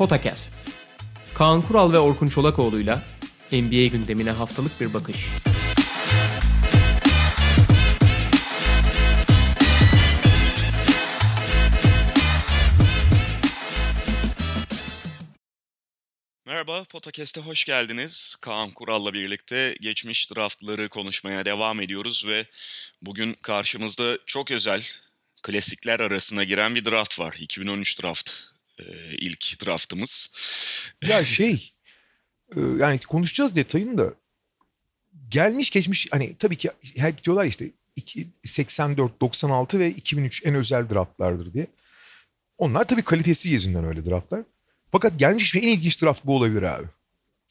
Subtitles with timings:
[0.00, 0.64] Potakast.
[1.34, 3.02] Kaan Kural ve Orkun Çolakoğlu'yla
[3.52, 5.16] NBA gündemine haftalık bir bakış.
[16.46, 18.36] Merhaba, Potakest'e hoş geldiniz.
[18.40, 22.46] Kaan Kural'la birlikte geçmiş draftları konuşmaya devam ediyoruz ve
[23.02, 24.86] bugün karşımızda çok özel,
[25.42, 27.36] klasikler arasına giren bir draft var.
[27.38, 28.49] 2013 draft,
[29.18, 30.28] ilk draftımız.
[31.04, 31.72] Ya şey,
[32.56, 34.14] e, yani konuşacağız detayını da
[35.28, 37.70] gelmiş geçmiş hani tabii ki hep diyorlar işte
[38.44, 41.66] 84, 96 ve 2003 en özel draftlardır diye.
[42.58, 44.40] Onlar tabii kalitesi yüzünden öyle draftlar.
[44.92, 46.86] Fakat gelmiş geçmiş en ilginç draft bu olabilir abi.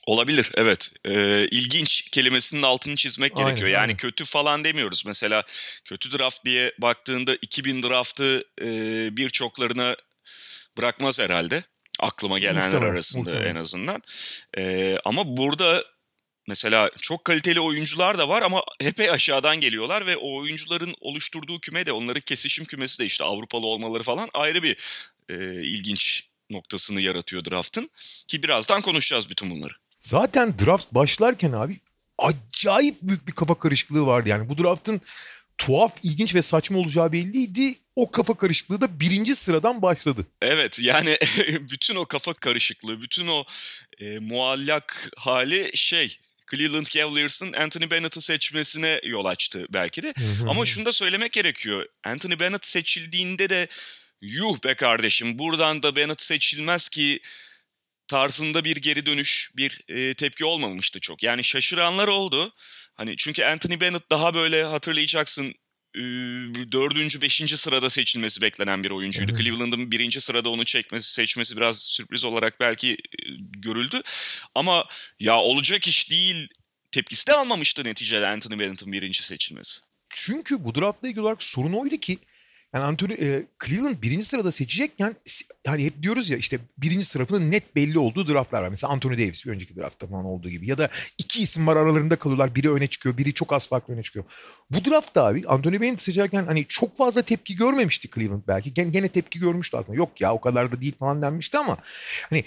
[0.05, 0.91] Olabilir evet.
[1.05, 3.69] Ee, ilginç kelimesinin altını çizmek Aynen, gerekiyor.
[3.69, 3.97] Yani aynen.
[3.97, 5.03] kötü falan demiyoruz.
[5.05, 5.43] Mesela
[5.85, 8.67] kötü draft diye baktığında 2000 draftı e,
[9.17, 9.95] birçoklarına
[10.79, 11.63] bırakmaz herhalde.
[11.99, 13.55] Aklıma gelenler Muhtemelen, arasında muhtemelen.
[13.55, 14.03] en azından.
[14.57, 15.83] Ee, ama burada
[16.47, 21.85] mesela çok kaliteli oyuncular da var ama epey aşağıdan geliyorlar ve o oyuncuların oluşturduğu küme
[21.85, 24.77] de onların kesişim kümesi de işte Avrupalı olmaları falan ayrı bir
[25.29, 27.89] e, ilginç noktasını yaratıyor draftın.
[28.27, 29.73] Ki birazdan konuşacağız bütün bunları.
[29.99, 31.79] Zaten draft başlarken abi
[32.17, 34.29] acayip büyük bir kafa karışıklığı vardı.
[34.29, 35.01] Yani bu draftın
[35.59, 37.75] tuhaf, ilginç ve saçma olacağı belliydi.
[37.95, 40.27] O kafa karışıklığı da birinci sıradan başladı.
[40.41, 41.17] Evet yani
[41.71, 43.43] bütün o kafa karışıklığı, bütün o
[43.99, 46.19] e, muallak hali şey
[46.51, 50.13] Cleveland Cavaliers'ın Anthony Bennett'ı seçmesine yol açtı belki de.
[50.49, 51.85] Ama şunu da söylemek gerekiyor.
[52.03, 53.67] Anthony Bennett seçildiğinde de
[54.21, 57.19] yuh be kardeşim buradan da Bennett seçilmez ki
[58.09, 61.23] tarzında bir geri dönüş, bir e, tepki olmamıştı çok.
[61.23, 62.53] Yani şaşıranlar oldu.
[62.95, 65.53] Hani çünkü Anthony Bennett daha böyle hatırlayacaksın
[66.71, 69.33] dördüncü, beşinci sırada seçilmesi beklenen bir oyuncuydu.
[69.33, 69.37] Hı.
[69.37, 72.97] Cleveland'ın birinci sırada onu çekmesi, seçmesi biraz sürpriz olarak belki e,
[73.57, 74.01] görüldü.
[74.55, 74.85] Ama
[75.19, 76.47] ya olacak iş değil
[76.91, 79.79] tepkisi de almamıştı neticede Anthony Bennett'ın birinci seçilmesi.
[80.09, 82.17] Çünkü bu draftla ilgili olarak sorun oydu ki
[82.73, 85.15] yani Anthony, e, Cleveland birinci sırada seçecekken
[85.67, 88.69] hani hep diyoruz ya işte birinci sırasında net belli olduğu draftlar var.
[88.69, 90.67] Mesela Anthony Davis bir önceki draftta falan olduğu gibi.
[90.67, 92.55] Ya da iki isim var aralarında kalıyorlar.
[92.55, 94.25] Biri öne çıkıyor, biri çok az farklı öne çıkıyor.
[94.71, 98.73] Bu draftta abi Anthony Bennett seçerken hani çok fazla tepki görmemişti Cleveland belki.
[98.73, 99.97] Gene, gene tepki görmüştü aslında.
[99.97, 101.77] Yok ya o kadar da değil falan denmişti ama
[102.29, 102.43] hani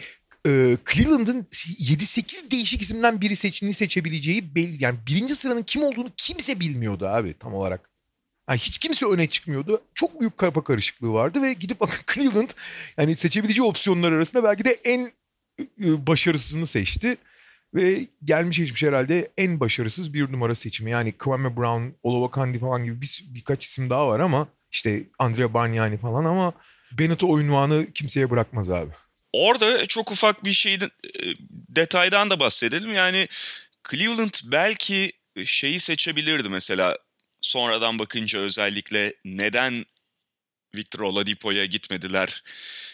[0.46, 4.84] e, Cleveland'ın 7-8 değişik isimden biri seçtiğini seçebileceği belli.
[4.84, 7.91] Yani birinci sıranın kim olduğunu kimse bilmiyordu abi tam olarak.
[8.52, 9.82] Yani hiç kimse öne çıkmıyordu.
[9.94, 12.50] Çok büyük kafa karışıklığı vardı ve gidip bakın Cleveland
[12.96, 15.12] yani seçebileceği opsiyonlar arasında belki de en
[15.58, 17.16] e, başarısızını seçti.
[17.74, 20.90] Ve gelmiş geçmiş herhalde en başarısız bir numara seçimi.
[20.90, 25.98] Yani Kwame Brown, Olowokandi falan gibi bir, birkaç isim daha var ama işte Andrea Bargnani
[25.98, 26.52] falan ama
[26.98, 28.90] Bennett o ünvanı kimseye bırakmaz abi.
[29.32, 31.20] Orada çok ufak bir şeyden e,
[31.50, 32.94] detaydan da bahsedelim.
[32.94, 33.28] Yani
[33.90, 35.12] Cleveland belki
[35.44, 36.98] şeyi seçebilirdi mesela
[37.42, 39.84] sonradan bakınca özellikle neden
[40.74, 42.42] Victor Oladipo'ya gitmediler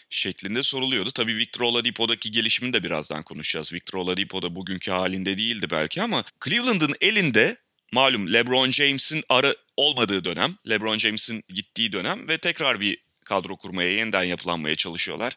[0.09, 1.11] şeklinde soruluyordu.
[1.11, 3.73] Tabii Victor Oladipo'daki gelişimini de birazdan konuşacağız.
[3.73, 7.57] Victor Oladipo da bugünkü halinde değildi belki ama Cleveland'ın elinde
[7.93, 13.93] malum LeBron James'in ara olmadığı dönem, LeBron James'in gittiği dönem ve tekrar bir kadro kurmaya,
[13.93, 15.35] yeniden yapılanmaya çalışıyorlar.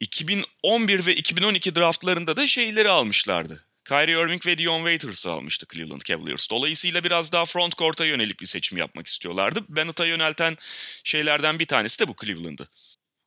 [0.00, 3.66] 2011 ve 2012 draftlarında da şeyleri almışlardı.
[3.84, 6.50] Kyrie Irving ve Dion Waiters'ı almıştı Cleveland Cavaliers.
[6.50, 9.64] Dolayısıyla biraz daha front court'a yönelik bir seçim yapmak istiyorlardı.
[9.68, 10.56] Bennett'a yönelten
[11.04, 12.68] şeylerden bir tanesi de bu Cleveland'ı.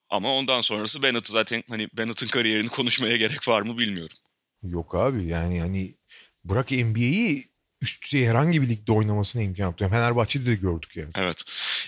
[0.09, 4.17] Ama ondan sonrası Bennett zaten hani Bennett'ın kariyerini konuşmaya gerek var mı bilmiyorum.
[4.63, 5.95] Yok abi yani hani
[6.43, 7.43] bırak NBA'yi
[7.81, 9.79] üst düzey herhangi bir ligde oynamasına imkan yok.
[9.79, 11.11] Fenerbahçe'de de gördük yani.
[11.15, 11.43] Evet.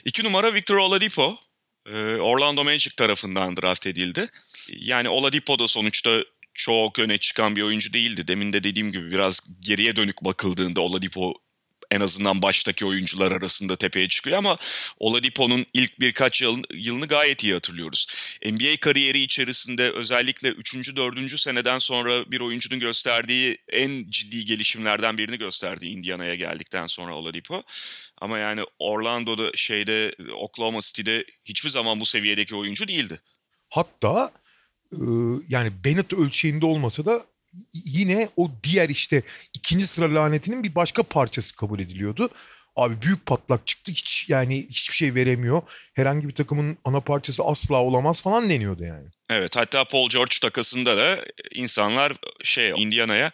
[0.05, 1.37] İki numara Victor Oladipo.
[1.85, 4.29] e, Orlando Magic tarafından draft edildi.
[4.69, 6.23] Yani Oladipo da sonuçta
[6.57, 8.27] çok öne çıkan bir oyuncu değildi.
[8.27, 11.33] Demin de dediğim gibi biraz geriye dönük bakıldığında Oladipo
[11.91, 14.57] en azından baştaki oyuncular arasında tepeye çıkıyor ama
[14.99, 18.07] Oladipo'nun ilk birkaç yıl, yılını gayet iyi hatırlıyoruz.
[18.45, 20.95] NBA kariyeri içerisinde özellikle 3.
[20.95, 21.39] 4.
[21.39, 27.63] seneden sonra bir oyuncunun gösterdiği en ciddi gelişimlerden birini gösterdi Indiana'ya geldikten sonra Oladipo.
[28.21, 33.19] Ama yani Orlando'da şeyde Oklahoma City'de hiçbir zaman bu seviyedeki oyuncu değildi.
[33.69, 34.31] Hatta
[35.49, 37.25] yani Bennett ölçeğinde olmasa da
[37.73, 39.21] yine o diğer işte
[39.53, 42.29] ikinci sıra lanetinin bir başka parçası kabul ediliyordu.
[42.75, 43.91] Abi büyük patlak çıktı.
[43.91, 45.61] Hiç yani hiçbir şey veremiyor.
[45.93, 49.07] Herhangi bir takımın ana parçası asla olamaz falan deniyordu yani.
[49.29, 52.13] Evet hatta Paul George takasında da insanlar
[52.43, 53.31] şey Indiana'ya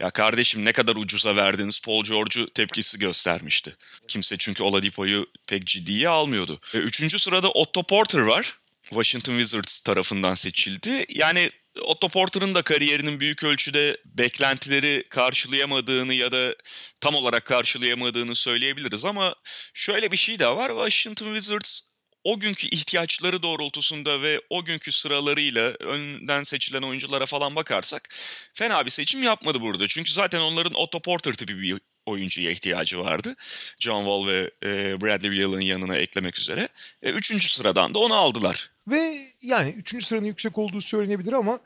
[0.00, 3.76] ya kardeşim ne kadar ucuza verdiniz Paul George'u tepkisi göstermişti.
[4.08, 6.60] Kimse çünkü Oladipo'yu pek ciddiye almıyordu.
[6.74, 8.58] E, Üçüncü sırada Otto Porter var.
[8.94, 11.06] Washington Wizards tarafından seçildi.
[11.08, 11.50] Yani
[11.80, 16.54] Otto Porter'ın da kariyerinin büyük ölçüde beklentileri karşılayamadığını ya da
[17.00, 19.34] tam olarak karşılayamadığını söyleyebiliriz ama
[19.74, 20.68] şöyle bir şey de var.
[20.68, 21.80] Washington Wizards
[22.24, 28.14] o günkü ihtiyaçları doğrultusunda ve o günkü sıralarıyla önden seçilen oyunculara falan bakarsak
[28.54, 29.88] fena bir seçim yapmadı burada.
[29.88, 33.36] Çünkü zaten onların Otto Porter tipi bir oyuncuya ihtiyacı vardı.
[33.80, 36.68] John Wall ve e, Bradley Beal'ın yanına eklemek üzere.
[37.02, 38.73] E, üçüncü sıradan da onu aldılar.
[38.88, 41.60] Ve yani üçüncü sıranın yüksek olduğu söylenebilir ama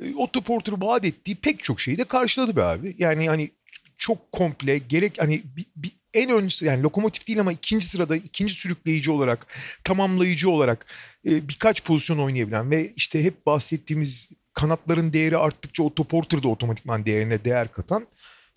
[0.00, 2.94] e, Otto Porter vaat ettiği pek çok şeyi de karşıladı be abi.
[2.98, 3.50] Yani hani
[3.98, 8.54] çok komple gerek hani bir, bir en ön yani lokomotif değil ama ikinci sırada ikinci
[8.54, 9.46] sürükleyici olarak
[9.84, 10.86] tamamlayıcı olarak
[11.26, 17.06] e, birkaç pozisyon oynayabilen ve işte hep bahsettiğimiz kanatların değeri arttıkça Otto Porter da otomatikman
[17.06, 18.06] değerine değer katan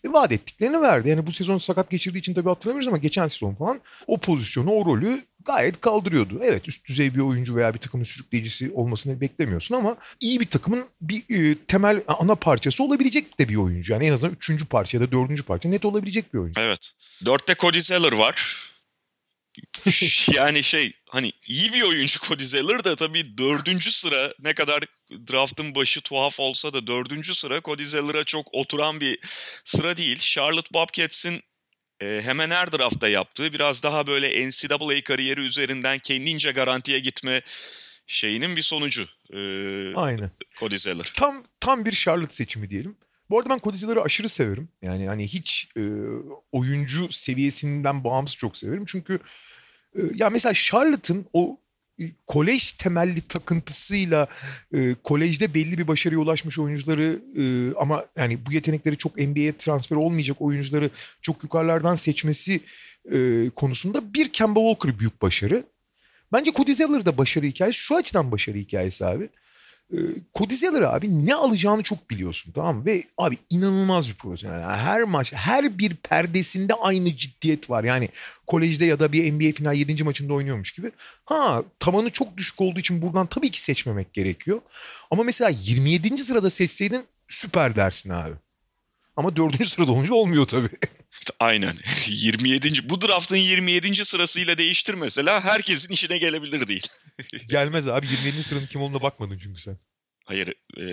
[0.03, 1.09] e, vaat ettiklerini verdi.
[1.09, 4.85] Yani bu sezon sakat geçirdiği için tabii hatırlamıyoruz ama geçen sezon falan o pozisyonu, o
[4.85, 6.39] rolü gayet kaldırıyordu.
[6.43, 10.85] Evet üst düzey bir oyuncu veya bir takımın sürükleyicisi olmasını beklemiyorsun ama iyi bir takımın
[11.01, 13.93] bir e, temel ana parçası olabilecek de bir oyuncu.
[13.93, 16.61] Yani en azından üçüncü parça ya da dördüncü parça net olabilecek bir oyuncu.
[16.61, 16.91] Evet.
[17.25, 18.70] Dörtte Cody Zeller var.
[20.33, 25.75] Yani şey hani iyi bir oyuncu Cody Zeller da tabii dördüncü sıra ne kadar draftın
[25.75, 29.19] başı tuhaf olsa da dördüncü sıra Cody Zeller'a çok oturan bir
[29.65, 30.19] sıra değil.
[30.19, 31.43] Charlotte Bobcats'in
[32.01, 37.41] e, hemen her draftta yaptığı biraz daha böyle NCAA kariyeri üzerinden kendince garantiye gitme
[38.07, 39.07] şeyinin bir sonucu.
[39.33, 39.39] E,
[39.95, 40.31] Aynen.
[40.59, 41.11] Cody Zeller.
[41.15, 42.97] Tam tam bir Charlotte seçimi diyelim.
[43.31, 44.69] Bu arada ben Zeller'ı aşırı severim.
[44.81, 45.81] Yani hani hiç e,
[46.51, 48.83] oyuncu seviyesinden bağımsız çok severim.
[48.87, 49.19] Çünkü
[49.95, 51.57] e, ya mesela Charlotte'ın o
[52.27, 54.27] kolej temelli takıntısıyla
[54.73, 59.95] e, kolejde belli bir başarıya ulaşmış oyuncuları e, ama yani bu yetenekleri çok NBA'ye transfer
[59.95, 60.89] olmayacak oyuncuları
[61.21, 62.61] çok yukarılardan seçmesi
[63.11, 65.63] e, konusunda bir Kemba Walker büyük başarı.
[66.33, 67.79] Bence Cody Zeller da başarı hikayesi.
[67.79, 69.29] Şu açıdan başarı hikayesi abi.
[69.93, 69.97] Ee,
[70.35, 72.85] Cody Zeller abi ne alacağını çok biliyorsun tamam mı?
[72.85, 74.61] Ve abi inanılmaz bir profesyonel.
[74.61, 77.83] Yani her maç, her bir perdesinde aynı ciddiyet var.
[77.83, 78.09] Yani
[78.47, 80.03] kolejde ya da bir NBA final 7.
[80.03, 80.91] maçında oynuyormuş gibi.
[81.25, 84.61] Ha tavanı çok düşük olduğu için buradan tabii ki seçmemek gerekiyor.
[85.11, 86.17] Ama mesela 27.
[86.17, 88.33] sırada seçseydin süper dersin abi.
[89.21, 90.69] Ama dördüncü sırada olunca olmuyor tabii.
[91.39, 91.77] Aynen.
[92.07, 92.89] 27.
[92.89, 94.05] Bu draftın 27.
[94.05, 96.87] sırasıyla değiştir mesela herkesin işine gelebilir değil.
[97.49, 98.43] Gelmez abi 27.
[98.43, 99.77] sıranın kim olduğuna bakmadın çünkü sen.
[100.25, 100.85] Hayır e,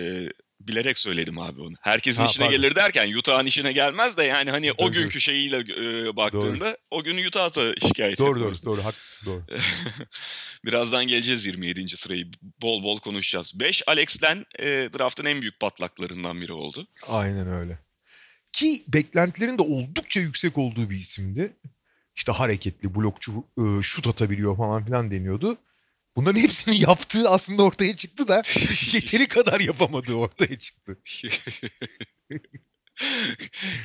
[0.59, 1.73] bilerek söyledim abi onu.
[1.81, 2.61] Herkesin Ha, işine pardon.
[2.61, 7.03] gelir derken Utah'ın işine gelmez de yani hani o Doğru, günkü şeyiyle e, baktığında o
[7.03, 8.65] gün Utah'ta şikayet Doğru doğru etmezdi.
[8.65, 9.43] doğru haklısın doğru.
[10.65, 11.89] Birazdan geleceğiz 27.
[11.97, 12.31] sırayı
[12.61, 13.59] bol bol konuşacağız.
[13.59, 16.87] 5 Alex Len e, draftın en büyük patlaklarından biri oldu.
[17.07, 17.79] Aynen öyle.
[18.59, 21.53] Ki beklentilerin de oldukça yüksek olduğu bir isimdi.
[22.15, 25.57] İşte hareketli, blokçu, e, şut atabiliyor falan filan deniyordu.
[26.15, 28.43] Bunların hepsini yaptığı aslında ortaya çıktı da
[28.93, 30.97] yeteri kadar yapamadığı ortaya çıktı.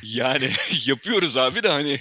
[0.03, 0.50] yani
[0.87, 2.00] yapıyoruz abi de hani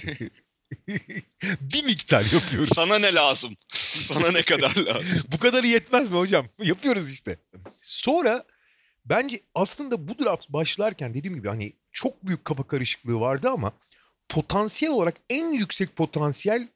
[1.60, 2.68] bir miktar yapıyoruz.
[2.74, 3.56] sana ne lazım?
[3.74, 5.22] Sana ne kadar lazım?
[5.32, 6.46] Bu kadarı yetmez mi hocam?
[6.62, 7.38] Yapıyoruz işte.
[7.82, 8.44] Sonra
[9.04, 13.72] bence aslında bu draft başlarken dediğim gibi hani çok büyük kafa karışıklığı vardı ama
[14.28, 16.68] potansiyel olarak en yüksek potansiyel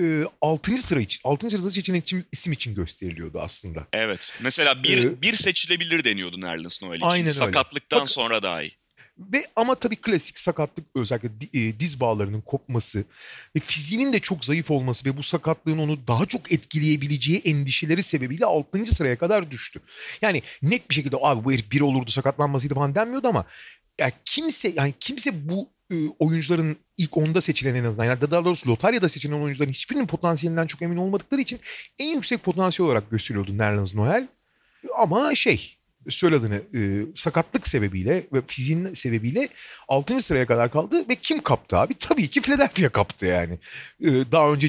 [0.00, 0.76] e, 6.
[0.78, 1.50] sıra için, 6.
[1.50, 3.86] sırada seçilen için, isim için gösteriliyordu aslında.
[3.92, 4.32] Evet.
[4.40, 7.06] Mesela bir, Ee, bir seçilebilir deniyordu Nerlens Noel için.
[7.06, 7.38] Aynen öyle.
[7.38, 8.72] Sakatlıktan Bak- sonra dahi.
[9.18, 11.28] Ve ama tabii klasik sakatlık özellikle
[11.60, 13.04] e, diz bağlarının kopması
[13.56, 18.44] ve fiziğinin de çok zayıf olması ve bu sakatlığın onu daha çok etkileyebileceği endişeleri sebebiyle
[18.46, 18.86] 6.
[18.86, 19.80] sıraya kadar düştü.
[20.22, 23.44] Yani net bir şekilde abi bu herif bir olurdu sakatlanmasıydı falan denmiyordu ama
[24.00, 28.70] ya kimse yani kimse bu e, oyuncuların ilk 10'da seçilen en azından yani daha doğrusu
[28.70, 31.60] lotaryada seçilen oyuncuların hiçbirinin potansiyelinden çok emin olmadıkları için
[31.98, 34.28] en yüksek potansiyel olarak gösteriyordu Nerlens Noel.
[34.98, 35.76] Ama şey
[36.08, 39.48] söylediğini e, sakatlık sebebiyle ve fiziğin sebebiyle
[39.88, 40.20] 6.
[40.20, 41.94] sıraya kadar kaldı ve kim kaptı abi?
[41.94, 43.58] Tabii ki Philadelphia kaptı yani.
[44.00, 44.68] E, daha önce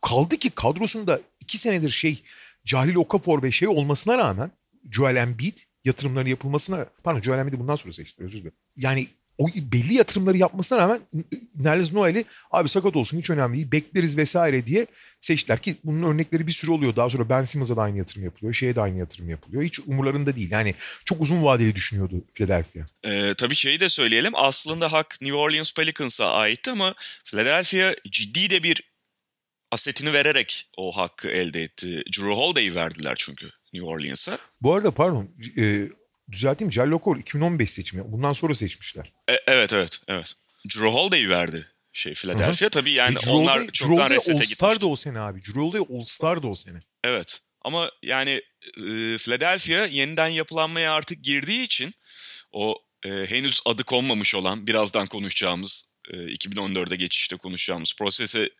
[0.00, 2.22] kaldı ki kadrosunda 2 senedir şey
[2.64, 4.50] Cahil Okafor ve şey olmasına rağmen
[4.90, 8.56] Joel Embiid yatırımları yapılmasına pardon Joel Embiid'i bundan sonra seçti özür dilerim.
[8.76, 9.06] Yani
[9.38, 11.00] o belli yatırımları yapmasına rağmen
[11.54, 14.86] Nerlens Noel'i abi sakat olsun hiç önemli değil bekleriz vesaire diye
[15.20, 16.96] seçtiler ki bunun örnekleri bir sürü oluyor.
[16.96, 18.54] Daha sonra Ben Simmons'a da aynı yatırım yapılıyor.
[18.54, 19.62] Şeye de aynı yatırım yapılıyor.
[19.62, 20.50] Hiç umurlarında değil.
[20.50, 22.80] Yani çok uzun vadeli düşünüyordu Philadelphia.
[23.04, 24.32] Ee, tabii şeyi de söyleyelim.
[24.34, 28.82] Aslında hak New Orleans Pelicans'a aitti ama Philadelphia ciddi de bir
[29.70, 32.02] asetini vererek o hakkı elde etti.
[32.06, 34.38] Drew Holiday'i verdiler çünkü New Orleans'a.
[34.60, 35.88] Bu arada pardon e,
[36.32, 36.92] düzelteyim.
[36.92, 38.12] Okor 2015 seçimi.
[38.12, 39.12] Bundan sonra seçmişler.
[39.30, 40.34] E- evet evet evet.
[40.74, 42.68] Drew Holiday'i verdi şey Philadelphia.
[42.68, 44.80] Tabii yani Ve Drew onlar Holiday- çoktan Drew resete All-Star gitmişti.
[44.82, 45.40] da o sene abi.
[45.40, 46.78] Drew Holiday All-Star da o sene.
[47.04, 47.40] Evet.
[47.62, 48.30] Ama yani
[48.76, 51.94] e, Philadelphia yeniden yapılanmaya artık girdiği için
[52.52, 58.50] o e, henüz adı konmamış olan birazdan konuşacağımız e, 2014'e geçişte konuşacağımız prosese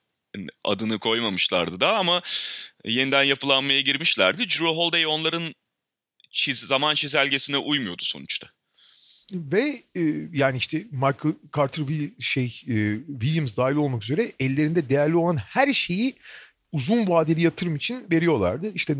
[0.64, 2.23] adını koymamışlardı da ama
[2.85, 4.38] yeniden yapılanmaya girmişlerdi.
[4.38, 5.54] Drew Holiday onların
[6.30, 8.49] çiz, zaman çizelgesine uymuyordu sonuçta.
[9.32, 10.00] Ve e,
[10.32, 11.85] yani işte Michael Carter
[12.18, 16.14] şey e, Williams dahil olmak üzere ellerinde değerli olan her şeyi
[16.73, 18.73] uzun vadeli yatırım için veriyorlardı.
[18.75, 18.97] İşte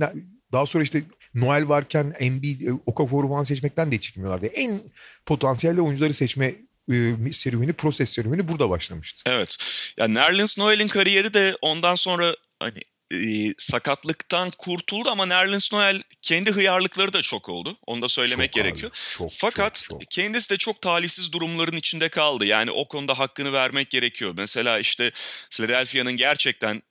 [0.53, 1.03] daha sonra işte
[1.35, 4.47] Noel varken Embiid, e, Okafor'u falan seçmekten de çekinmiyorlardı.
[4.47, 4.81] En
[5.27, 6.55] potansiyelli oyuncuları seçme
[6.93, 9.23] e, serüveni, proses serüveni burada başlamıştı.
[9.27, 9.57] Evet.
[9.99, 12.81] Yani Nerlens Noel'in kariyeri de ondan sonra hani
[13.15, 17.79] e, sakatlıktan kurtuldu ama Nerlens Noel kendi hıyarlıkları da çok oldu.
[17.87, 18.91] Onu da söylemek çok gerekiyor.
[18.91, 20.11] Abi, çok, Fakat çok, çok.
[20.11, 22.47] kendisi de çok talihsiz durumların içinde kaldı.
[22.47, 24.35] Yani o konuda hakkını vermek gerekiyor.
[24.37, 25.13] Mesela işte
[25.51, 26.83] Philadelphia'nın gerçekten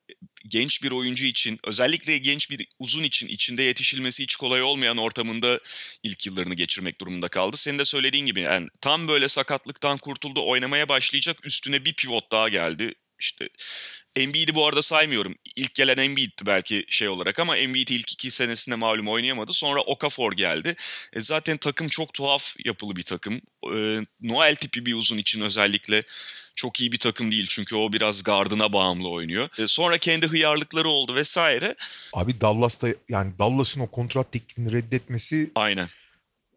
[0.47, 5.59] genç bir oyuncu için özellikle genç bir uzun için içinde yetişilmesi hiç kolay olmayan ortamında
[6.03, 7.57] ilk yıllarını geçirmek durumunda kaldı.
[7.57, 12.49] Senin de söylediğin gibi yani tam böyle sakatlıktan kurtuldu oynamaya başlayacak üstüne bir pivot daha
[12.49, 12.93] geldi.
[13.19, 13.49] İşte
[14.15, 15.35] Embiid'i bu arada saymıyorum.
[15.55, 19.53] İlk gelen Embiid'ti belki şey olarak ama Embiid ilk iki senesinde malum oynayamadı.
[19.53, 20.75] Sonra Okafor geldi.
[21.13, 23.41] E zaten takım çok tuhaf yapılı bir takım.
[23.75, 26.03] E, Noel tipi bir uzun için özellikle
[26.55, 27.47] çok iyi bir takım değil.
[27.49, 29.49] Çünkü o biraz gardına bağımlı oynuyor.
[29.57, 31.75] E, sonra kendi hıyarlıkları oldu vesaire.
[32.13, 35.51] Abi Dallas'ta yani Dallas'ın o kontrat teklifini reddetmesi...
[35.55, 35.89] Aynen.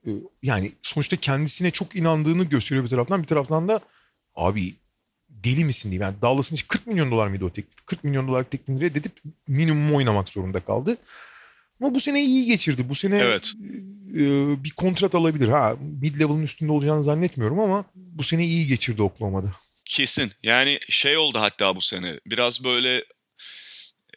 [0.07, 0.11] E,
[0.43, 3.23] yani sonuçta kendisine çok inandığını gösteriyor bir taraftan.
[3.23, 3.81] Bir taraftan da
[4.35, 4.75] abi
[5.45, 6.01] deli misin diye.
[6.01, 7.87] Yani Dallas'ın 40 milyon dolar mıydı o teklif?
[7.87, 9.13] 40 milyon dolar teklifini reddedip
[9.49, 10.97] minimum oynamak zorunda kaldı.
[11.81, 12.89] Ama bu sene iyi geçirdi.
[12.89, 13.53] Bu sene evet.
[14.15, 14.21] e,
[14.65, 15.49] bir kontrat alabilir.
[15.49, 19.53] Ha mid level'ın üstünde olacağını zannetmiyorum ama bu sene iyi geçirdi Oklahoma'da.
[19.85, 20.33] Kesin.
[20.43, 22.21] Yani şey oldu hatta bu sene.
[22.27, 23.05] Biraz böyle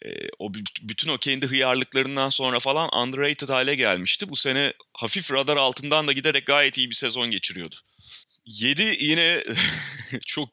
[0.05, 4.29] e, o bütün o kendi hıyarlıklarından sonra falan underrated hale gelmişti.
[4.29, 7.75] Bu sene hafif radar altından da giderek gayet iyi bir sezon geçiriyordu.
[8.45, 9.43] 7 yine
[10.25, 10.49] çok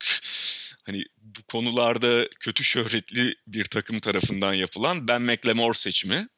[0.87, 6.29] hani bu konularda kötü şöhretli bir takım tarafından yapılan Ben McLemore seçimi.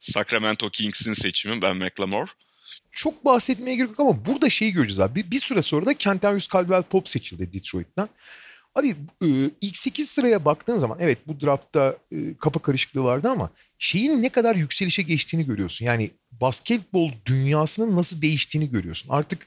[0.00, 2.30] Sacramento Kings'in seçimi Ben McLemore.
[2.92, 5.14] Çok bahsetmeye gerek yok ama burada şeyi göreceğiz abi.
[5.14, 8.08] Bir, bir süre sonra da Kentavius Caldwell Pop seçildi Detroit'ten.
[8.74, 9.26] Abi e,
[9.60, 14.28] ilk 8 sıraya baktığın zaman evet bu draftta e, kafa karışıklığı vardı ama şeyin ne
[14.28, 15.86] kadar yükselişe geçtiğini görüyorsun.
[15.86, 19.08] Yani basketbol dünyasının nasıl değiştiğini görüyorsun.
[19.12, 19.46] Artık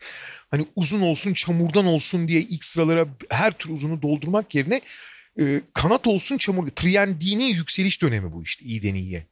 [0.51, 4.82] hani uzun olsun çamurdan olsun diye ilk sıralara her tür uzunu doldurmak yerine
[5.40, 6.70] e, kanat olsun çamur.
[6.70, 9.25] Triendi'nin yükseliş dönemi bu işte iyiden iyiye.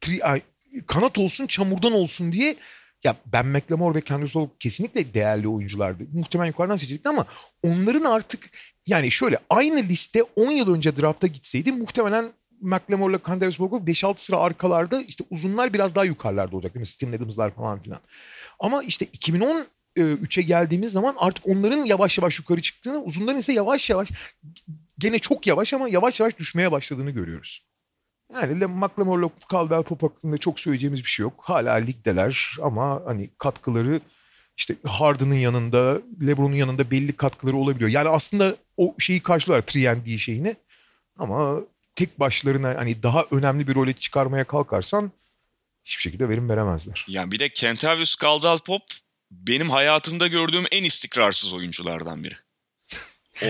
[0.00, 0.40] Tri, ay,
[0.86, 2.56] kanat olsun çamurdan olsun diye
[3.04, 6.04] ya Ben McLemore ve Kendrick Louis kesinlikle değerli oyunculardı.
[6.12, 7.26] Muhtemelen yukarıdan seçildi ama
[7.62, 8.50] onların artık
[8.86, 14.36] yani şöyle aynı liste 10 yıl önce drafta gitseydi muhtemelen McLemore'la Candace Bogo 5-6 sıra
[14.36, 16.86] arkalarda işte uzunlar biraz daha yukarılarda olacak değil mi?
[16.86, 18.00] Steven Adams'lar falan filan.
[18.58, 19.66] Ama işte 2010
[19.96, 24.08] 3'e geldiğimiz zaman artık onların yavaş yavaş yukarı çıktığını, uzunların ise yavaş yavaş
[24.98, 27.66] gene çok yavaş ama yavaş yavaş düşmeye başladığını görüyoruz.
[28.34, 31.34] Yani McLemore'la Caldwell Pop hakkında çok söyleyeceğimiz bir şey yok.
[31.38, 34.00] Hala ligdeler ama hani katkıları
[34.56, 37.90] işte Harden'ın yanında, LeBron'un yanında belli katkıları olabiliyor.
[37.90, 40.56] Yani aslında o şeyi karşılıyorlar Triendi'yi şeyini.
[41.18, 41.60] Ama
[41.94, 45.12] tek başlarına hani daha önemli bir role çıkarmaya kalkarsan
[45.84, 47.04] hiçbir şekilde verim veremezler.
[47.08, 48.82] Yani bir de Kentavius Caldwell Pop
[49.30, 52.34] benim hayatımda gördüğüm en istikrarsız oyunculardan biri.
[53.42, 53.46] O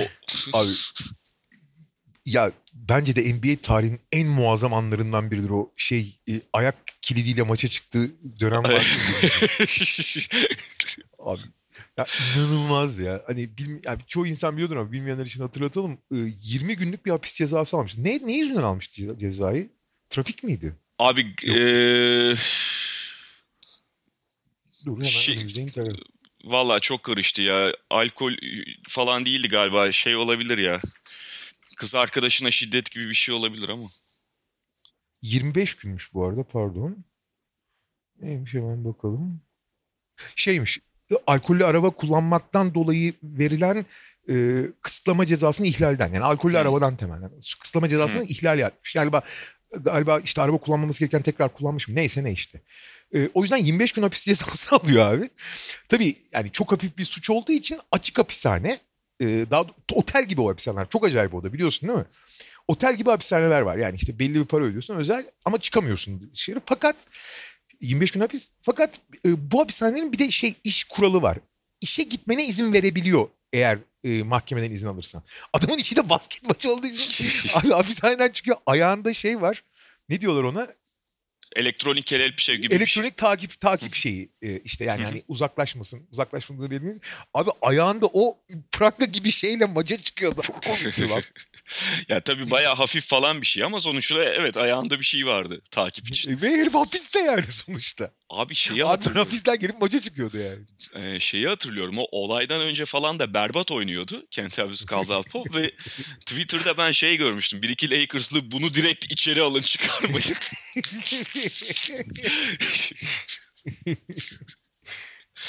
[0.52, 0.72] abi
[2.26, 7.68] ya bence de NBA tarihinin en muazzam anlarından biridir o şey e, ayak kilidiyle maça
[7.68, 8.96] çıktığı dönem var.
[11.18, 11.42] abi
[11.96, 13.22] ya inanılmaz ya.
[13.26, 15.98] Hani bil, yani çoğu insan biliyordur ama bilmeyenler için hatırlatalım.
[16.10, 17.98] 20 e, günlük bir hapis cezası almış.
[17.98, 19.70] Ne ne yüzünden almıştı cezayı?
[20.08, 20.76] Trafik miydi?
[20.98, 22.36] Abi eee
[24.86, 25.46] Dur hemen şey,
[26.44, 27.72] Valla çok karıştı ya.
[27.90, 28.32] Alkol
[28.88, 29.92] falan değildi galiba.
[29.92, 30.80] Şey olabilir ya.
[31.76, 33.88] Kız arkadaşına şiddet gibi bir şey olabilir ama.
[35.22, 37.04] 25 günmüş bu arada pardon.
[38.20, 39.40] Neymiş hemen bakalım.
[40.36, 40.78] Şeymiş
[41.26, 43.86] alkollü araba kullanmaktan dolayı verilen
[44.30, 46.60] e, kısıtlama cezasını ihlalden yani alkollü hmm.
[46.60, 48.28] arabadan temelen kısıtlama cezasını hmm.
[48.28, 48.92] ihlal yapmış.
[48.92, 49.22] Galiba
[49.74, 52.60] galiba işte araba kullanmaması gereken tekrar kullanmış mı neyse ne işte.
[53.14, 55.30] E, o yüzden 25 gün hapis cezası alıyor abi.
[55.88, 58.78] Tabii yani çok hafif bir suç olduğu için açık hapishane
[59.20, 60.88] e, daha otel gibi o hapishaneler.
[60.88, 62.06] Çok acayip o da biliyorsun değil mi?
[62.68, 63.76] Otel gibi hapishaneler var.
[63.76, 66.60] Yani işte belli bir para ödüyorsun özel ama çıkamıyorsun dışarı.
[66.66, 66.96] Fakat
[67.80, 68.48] 25 gün hapis.
[68.62, 71.38] Fakat e, bu hapishanelerin bir de şey iş kuralı var.
[71.80, 75.22] İşe gitmene izin verebiliyor eğer e, mahkemeden izin alırsan.
[75.52, 78.56] Adamın içi de basket maçı olduğu için abi hapishaneden çıkıyor.
[78.66, 79.62] Ayağında şey var.
[80.08, 80.68] Ne diyorlar ona?
[81.56, 82.54] Elektronik gibi bir şey.
[82.76, 86.08] Elektronik takip takip şeyi e, işte yani hani uzaklaşmasın.
[86.12, 87.00] Uzaklaşmadığını bilmiyorum.
[87.34, 88.38] Abi ayağında o
[88.72, 90.42] pranga gibi şeyle maca çıkıyordu.
[92.08, 96.08] Ya tabii bayağı hafif falan bir şey ama sonuçta evet ayağında bir şey vardı takip
[96.08, 96.42] için.
[96.42, 98.10] Ve herif hapiste yani sonuçta.
[98.30, 99.24] Abi şeyi hatırlıyorum.
[99.24, 100.58] hapisten gelip maça çıkıyordu yani.
[100.94, 101.98] Ee, şeyi hatırlıyorum.
[101.98, 105.70] O olaydan önce falan da berbat oynuyordu Kentavius Caldwell Pope ve
[106.26, 107.62] Twitter'da ben şey görmüştüm.
[107.62, 110.34] Bir iki Lakers'lı bunu direkt içeri alın çıkarmayın.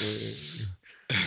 [0.01, 0.05] Ee,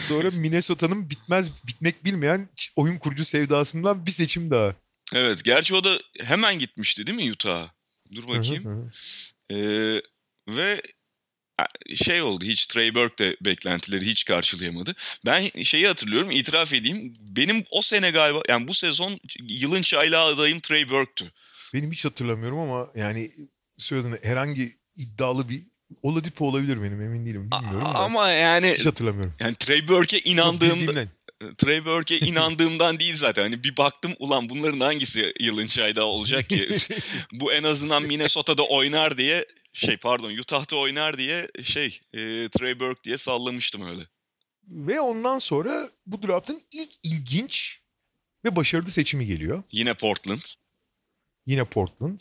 [0.08, 4.74] sonra Minnesota'nın bitmez bitmek bilmeyen oyun kurucu sevdasından bir seçim daha.
[5.14, 7.70] evet gerçi o da hemen gitmişti değil mi Utah'a?
[8.14, 8.92] Dur bakayım.
[9.50, 10.02] Ee,
[10.48, 10.82] ve
[12.04, 14.94] şey oldu hiç Trey Burke de beklentileri hiç karşılayamadı.
[15.26, 17.14] Ben şeyi hatırlıyorum itiraf edeyim.
[17.20, 21.32] Benim o sene galiba yani bu sezon yılın çaylağı adayım Trey Burke'tü.
[21.74, 23.30] Benim hiç hatırlamıyorum ama yani
[23.78, 25.62] söylediğin herhangi iddialı bir
[26.02, 28.04] Oladipo olabilir benim emin değilim bilmiyorum A-.
[28.04, 29.34] Ama yani Hiç hatırlamıyorum.
[29.40, 31.04] yani Trey Burke'e inandığımda.
[31.58, 33.42] Trey Burke'e inandığımdan değil zaten.
[33.42, 36.68] Hani bir baktım ulan bunların hangisi yılın çaydağı olacak ki?
[37.32, 43.02] Bu en azından Minnesota'da oynar diye şey pardon Utah'ta oynar diye şey e, Trey Burke
[43.04, 44.02] diye sallamıştım öyle.
[44.68, 47.80] Ve ondan sonra bu draftın ilk ilginç
[48.44, 49.62] ve başarılı seçimi geliyor.
[49.72, 50.40] Yine Portland.
[51.46, 52.20] Yine Portland.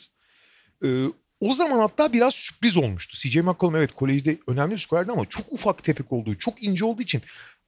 [0.86, 1.06] Ee,
[1.40, 3.18] o zaman hatta biraz sürpriz olmuştu.
[3.18, 7.02] CJ McCollum evet kolejde önemli bir skorerdi ama çok ufak tepek olduğu, çok ince olduğu
[7.02, 7.22] için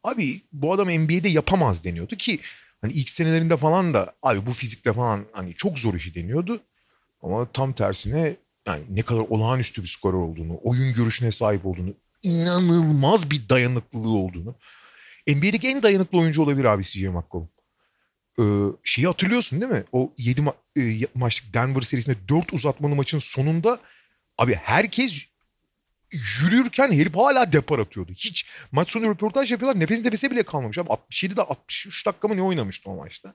[0.03, 2.39] abi bu adam NBA'de yapamaz deniyordu ki
[2.81, 6.61] hani ilk senelerinde falan da abi bu fizikle falan hani çok zor işi deniyordu.
[7.21, 8.35] Ama tam tersine
[8.67, 14.55] yani ne kadar olağanüstü bir skorer olduğunu, oyun görüşüne sahip olduğunu, inanılmaz bir dayanıklılığı olduğunu.
[15.27, 17.49] NBA'deki en dayanıklı oyuncu olabilir abi CJ McCollum.
[18.39, 18.43] Ee,
[18.83, 19.83] şeyi hatırlıyorsun değil mi?
[19.91, 20.53] O 7 ma-
[21.03, 23.79] e, maçlık Denver serisinde 4 uzatmalı maçın sonunda
[24.37, 25.25] abi herkes
[26.41, 28.11] yürürken herif hala depar atıyordu.
[28.11, 30.77] Hiç maç sonu röportaj yapıyorlar nefes nefese bile kalmamış.
[30.77, 33.33] Abi 67'de 63 dakika mı ne oynamıştı o maçta?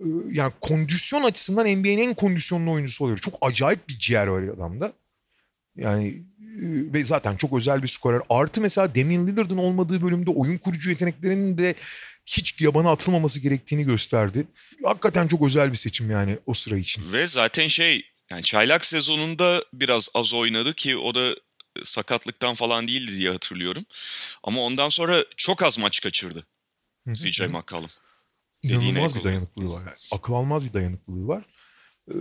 [0.00, 3.18] Ee, yani kondisyon açısından NBA'nin en kondisyonlu oyuncusu oluyor.
[3.18, 4.92] Çok acayip bir ciğer var adamda.
[5.76, 8.22] Yani e, ve zaten çok özel bir skorer.
[8.30, 11.74] Artı mesela Damian Lillard'ın olmadığı bölümde oyun kurucu yeteneklerinin de
[12.26, 14.46] hiç yabana atılmaması gerektiğini gösterdi.
[14.84, 17.12] Hakikaten çok özel bir seçim yani o sıra için.
[17.12, 21.36] Ve zaten şey yani çaylak sezonunda biraz az oynadı ki o da
[21.84, 23.84] sakatlıktan falan değildi diye hatırlıyorum.
[24.42, 26.46] Ama ondan sonra çok az maç kaçırdı.
[27.12, 27.90] CJ McCollum.
[28.72, 29.80] İnanılmaz bir dayanıklılığı var.
[29.80, 31.44] Yani akıl almaz bir dayanıklılığı var.
[32.10, 32.14] Ee,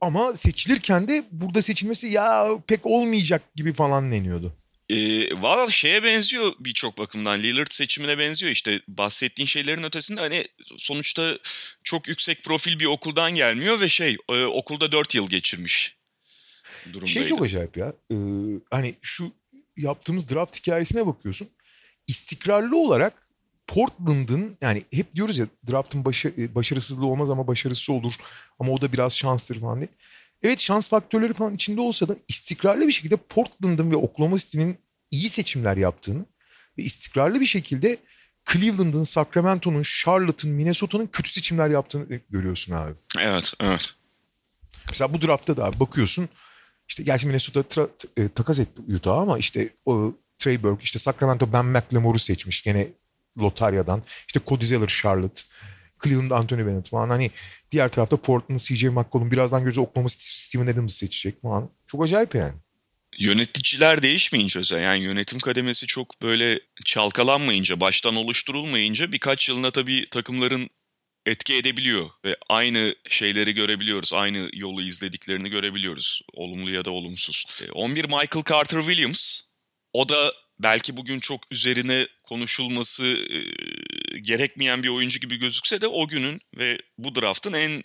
[0.00, 4.54] ama seçilirken de burada seçilmesi ya pek olmayacak gibi falan deniyordu.
[4.88, 7.42] Ee, Valla şeye benziyor birçok bakımdan.
[7.42, 8.80] Lillard seçimine benziyor işte.
[8.88, 11.38] Bahsettiğin şeylerin ötesinde hani sonuçta
[11.84, 15.96] çok yüksek profil bir okuldan gelmiyor ve şey e, okulda 4 yıl geçirmiş
[16.86, 17.10] durumdaydı.
[17.10, 17.92] Şey çok acayip ya.
[18.12, 18.16] Ee,
[18.70, 19.32] hani şu
[19.76, 21.48] yaptığımız draft hikayesine bakıyorsun.
[22.06, 23.26] İstikrarlı olarak
[23.70, 28.14] Portland'ın yani hep diyoruz ya draftın başı, e, başarısızlığı olmaz ama başarısı olur.
[28.58, 29.88] Ama o da biraz şanstır falan diye.
[30.42, 34.78] Evet şans faktörleri falan içinde olsa da istikrarlı bir şekilde Portland'ın ve Oklahoma City'nin
[35.10, 36.24] iyi seçimler yaptığını
[36.78, 37.96] ve istikrarlı bir şekilde
[38.52, 42.92] Cleveland'ın, Sacramento'nun, Charlotte'ın, Minnesota'nın kötü seçimler yaptığını görüyorsun abi.
[43.18, 43.88] Evet, evet.
[44.90, 46.28] Mesela bu draftta da abi bakıyorsun
[46.88, 51.52] işte gerçi Minnesota tra- e, takas etti Utah ama işte o Trey Burke işte Sacramento
[51.52, 52.88] Ben McLemore'u seçmiş gene
[53.38, 54.02] lotaryadan.
[54.26, 55.42] İşte Cody Zeller Charlotte.
[56.04, 57.10] Cleveland Anthony Bennett falan.
[57.10, 57.30] Hani
[57.72, 61.70] diğer tarafta Portland CJ McCollum birazdan gözü Oklahoma City Steven Adams'ı seçecek falan.
[61.86, 62.54] Çok acayip yani.
[63.18, 70.70] Yöneticiler değişmeyince özel yani yönetim kademesi çok böyle çalkalanmayınca, baştan oluşturulmayınca birkaç yılına tabii takımların
[71.26, 74.12] etki edebiliyor ve aynı şeyleri görebiliyoruz.
[74.12, 76.22] Aynı yolu izlediklerini görebiliyoruz.
[76.32, 77.44] Olumlu ya da olumsuz.
[77.64, 79.40] E, 11 Michael Carter Williams.
[79.92, 83.38] O da belki bugün çok üzerine konuşulması e,
[84.18, 87.82] gerekmeyen bir oyuncu gibi gözükse de o günün ve bu draftın en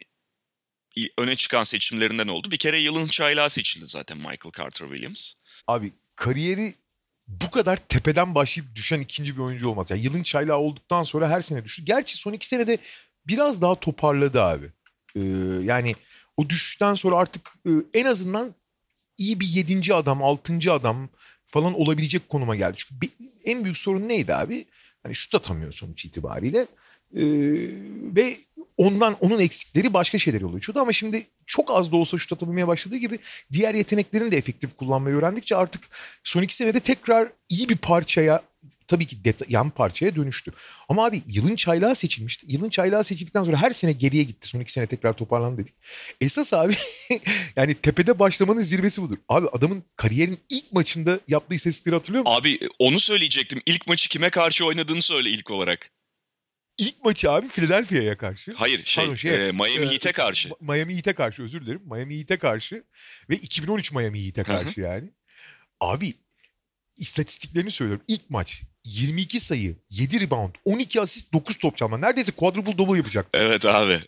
[1.17, 2.51] öne çıkan seçimlerinden oldu.
[2.51, 5.31] Bir kere yılın çaylağı seçildi zaten Michael Carter Williams.
[5.67, 6.73] Abi kariyeri
[7.27, 9.91] bu kadar tepeden başlayıp düşen ikinci bir oyuncu olmaz.
[9.91, 11.85] Yani yılın çaylağı olduktan sonra her sene düştü.
[11.85, 12.77] Gerçi son iki senede
[13.27, 14.71] biraz daha toparladı abi.
[15.15, 15.21] Ee,
[15.63, 15.95] yani
[16.37, 18.55] o düşüşten sonra artık e, en azından
[19.17, 21.09] iyi bir yedinci adam, altıncı adam
[21.55, 22.73] falan olabilecek konuma geldi.
[22.77, 23.11] Çünkü bir-
[23.45, 24.65] en büyük sorun neydi abi?
[25.03, 26.59] Hani şut atamıyor sonuç itibariyle.
[26.59, 26.67] Ee,
[28.15, 28.37] ve
[28.77, 32.67] ondan onun eksikleri başka şeyler yol açıyordu ama şimdi çok az da olsa şut atabilmeye
[32.67, 33.19] başladığı gibi
[33.51, 35.81] diğer yeteneklerini de efektif kullanmayı öğrendikçe artık
[36.23, 38.41] son iki senede tekrar iyi bir parçaya
[38.87, 40.51] tabii ki deta- yan parçaya dönüştü.
[40.89, 42.45] Ama abi yılın çaylağı seçilmişti.
[42.49, 44.47] Yılın çaylağı seçildikten sonra her sene geriye gitti.
[44.47, 45.73] Son iki sene tekrar toparlandı dedik.
[46.21, 46.75] Esas abi
[47.55, 49.17] yani tepede başlamanın zirvesi budur.
[49.29, 52.39] Abi adamın kariyerin ilk maçında yaptığı istatistikleri hatırlıyor musun?
[52.41, 53.61] Abi onu söyleyecektim.
[53.65, 55.91] İlk maçı kime karşı oynadığını söyle ilk olarak.
[56.77, 58.53] İlk maçı abi Philadelphia'ya karşı.
[58.55, 60.49] Hayır şey, Pardon, şey, e, Miami e, Heat'e karşı.
[60.61, 61.81] Miami Heat'e karşı özür dilerim.
[61.85, 62.83] Miami Heat'e karşı
[63.29, 65.09] ve 2013 Miami Heat'e karşı yani.
[65.79, 66.13] Abi
[66.97, 68.05] istatistiklerini söylüyorum.
[68.07, 71.97] İlk maç 22 sayı, 7 rebound, 12 asist, 9 top çalma.
[71.97, 73.27] Neredeyse quadruple double yapacak.
[73.33, 74.01] Evet abi.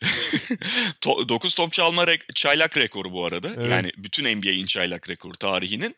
[1.30, 3.54] 9 top çalma rek- çaylak rekoru bu arada.
[3.58, 3.72] Evet.
[3.72, 5.96] Yani bütün NBA'in çaylak rekoru tarihinin.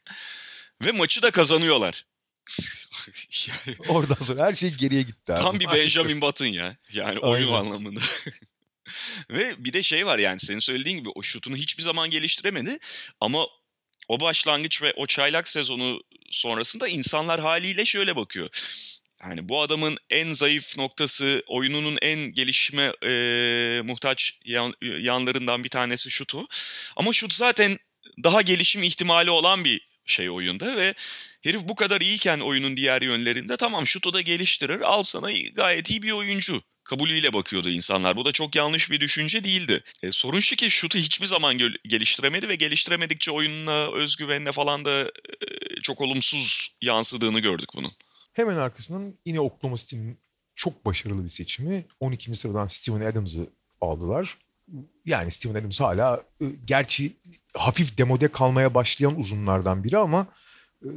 [0.86, 2.06] Ve maçı da kazanıyorlar.
[3.88, 5.42] Oradan sonra her şey geriye gitti abi.
[5.42, 6.78] Tam bir Benjamin Button ya.
[6.94, 7.66] Yani oyun Aynen.
[7.66, 8.00] anlamında.
[9.32, 12.80] Ve bir de şey var yani senin söylediğin gibi o şutunu hiçbir zaman geliştiremedi.
[13.22, 13.48] Ama
[14.08, 18.50] o başlangıç ve o çaylak sezonu sonrasında insanlar haliyle şöyle bakıyor.
[19.24, 26.12] Yani bu adamın en zayıf noktası, oyununun en gelişime e, muhtaç yan- yanlarından bir tanesi
[26.12, 26.48] şutu.
[26.96, 27.78] Ama şut zaten
[28.24, 30.94] daha gelişim ihtimali olan bir şey oyunda ve
[31.42, 36.02] herif bu kadar iyiyken oyunun diğer yönlerinde tamam şutu da geliştirir al sana gayet iyi
[36.02, 38.16] bir oyuncu kabulüyle bakıyordu insanlar.
[38.16, 39.84] Bu da çok yanlış bir düşünce değildi.
[40.04, 45.02] E, sorun şu ki şutu hiçbir zaman gel- geliştiremedi ve geliştiremedikçe oyununa, özgüvenine falan da
[45.02, 47.92] e, çok olumsuz yansıdığını gördük bunun.
[48.34, 50.18] Hemen arkasından yine Oklahoma City'nin
[50.56, 51.86] çok başarılı bir seçimi.
[52.00, 52.36] 12.
[52.36, 53.50] sıradan Steven Adams'ı
[53.82, 54.38] aldılar.
[55.06, 57.14] Yani Steven Adams hala e, gerçi
[57.54, 60.28] hafif demode kalmaya başlayan uzunlardan biri ama
[60.84, 60.90] e,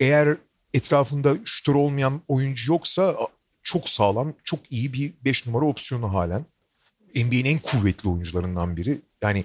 [0.00, 0.36] eğer
[0.74, 3.16] etrafında şütör olmayan oyuncu yoksa
[3.62, 6.44] çok sağlam, çok iyi bir 5 numara opsiyonu halen.
[7.14, 9.00] NBA'nin en kuvvetli oyuncularından biri.
[9.22, 9.44] Yani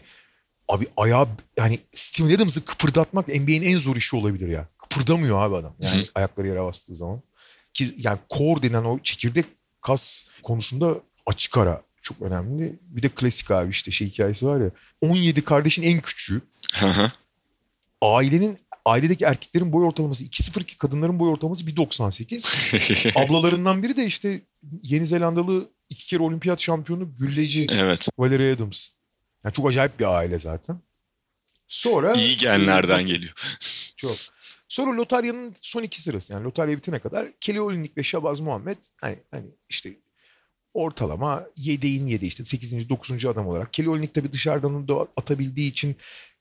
[0.67, 1.27] abi ayağı
[1.57, 4.67] yani Steven Adams'ı kıpırdatmak NBA'nin en zor işi olabilir ya.
[4.77, 5.75] Kıpırdamıyor abi adam.
[5.79, 6.05] Yani Hı.
[6.15, 7.21] ayakları yere bastığı zaman.
[7.73, 9.45] Ki yani core denen o çekirdek
[9.81, 12.75] kas konusunda açık ara çok önemli.
[12.81, 14.71] Bir de klasik abi işte şey hikayesi var ya.
[15.01, 16.41] 17 kardeşin en küçüğü.
[18.01, 23.19] Ailenin ailedeki erkeklerin boy ortalaması 2.02 kadınların boy ortalaması 1.98.
[23.25, 24.41] Ablalarından biri de işte
[24.83, 28.07] Yeni Zelandalı iki kere olimpiyat şampiyonu gülleci evet.
[28.17, 28.89] Valerie Adams.
[29.43, 30.81] Yani çok acayip bir aile zaten.
[31.67, 33.33] Sonra İyi genlerden geliyor.
[33.97, 34.15] çok.
[34.69, 39.17] Sonra Lotarya'nın son iki sırası yani Lotarya bitene kadar Kelly Olynyk ve Şabaz Muhammed hani,
[39.31, 39.93] hani işte
[40.73, 42.89] ortalama yedeğin yedi işte 8.
[42.89, 43.25] 9.
[43.25, 43.73] adam olarak.
[43.73, 45.95] Kelly Olynyk tabii dışarıdan da atabildiği için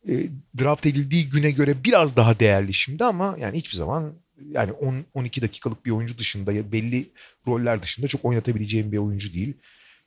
[0.08, 0.14] e,
[0.62, 4.12] draft edildiği güne göre biraz daha değerli şimdi ama yani hiçbir zaman
[4.50, 7.06] yani 10 12 dakikalık bir oyuncu dışında ya belli
[7.46, 9.54] roller dışında çok oynatabileceğim bir oyuncu değil.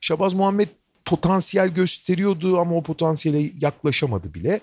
[0.01, 0.67] Şabaz Muhammed
[1.05, 4.61] potansiyel gösteriyordu ama o potansiyele yaklaşamadı bile.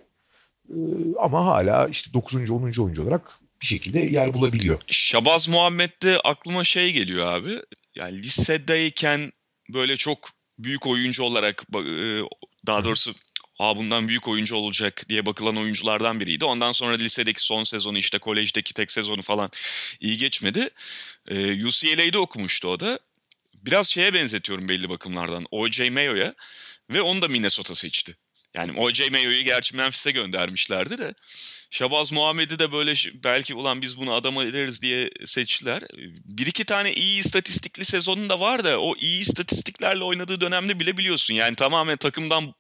[0.71, 0.75] Ee,
[1.21, 2.51] ama hala işte 9.
[2.51, 2.63] 10.
[2.63, 4.81] oyuncu olarak bir şekilde yer bulabiliyor.
[4.87, 7.63] Şabaz Muhammed'de aklıma şey geliyor abi.
[7.95, 9.33] Yani lisedeyken
[9.73, 12.21] böyle çok büyük oyuncu olarak e,
[12.67, 13.15] daha doğrusu
[13.59, 16.45] Aa bundan büyük oyuncu olacak diye bakılan oyunculardan biriydi.
[16.45, 19.51] Ondan sonra lisedeki son sezonu işte kolejdeki tek sezonu falan
[20.01, 20.71] iyi geçmedi.
[21.29, 22.99] Ee, UCLA'de okumuştu o da.
[23.55, 25.47] Biraz şeye benzetiyorum belli bakımlardan.
[25.51, 25.91] O.J.
[25.91, 26.35] Mayo'ya
[26.91, 28.17] ve onu da Minnesota seçti.
[28.57, 29.11] Yani O.J.
[29.11, 31.15] Mayo'yu gerçi Memphis'e göndermişlerdi de.
[31.71, 35.83] Şabaz Muhammed'i de böyle belki ulan biz bunu adama veririz diye seçtiler.
[36.25, 40.97] Bir iki tane iyi istatistikli sezonu da var da o iyi istatistiklerle oynadığı dönemde bile
[40.97, 41.35] biliyorsun.
[41.35, 42.55] Yani tamamen takımdan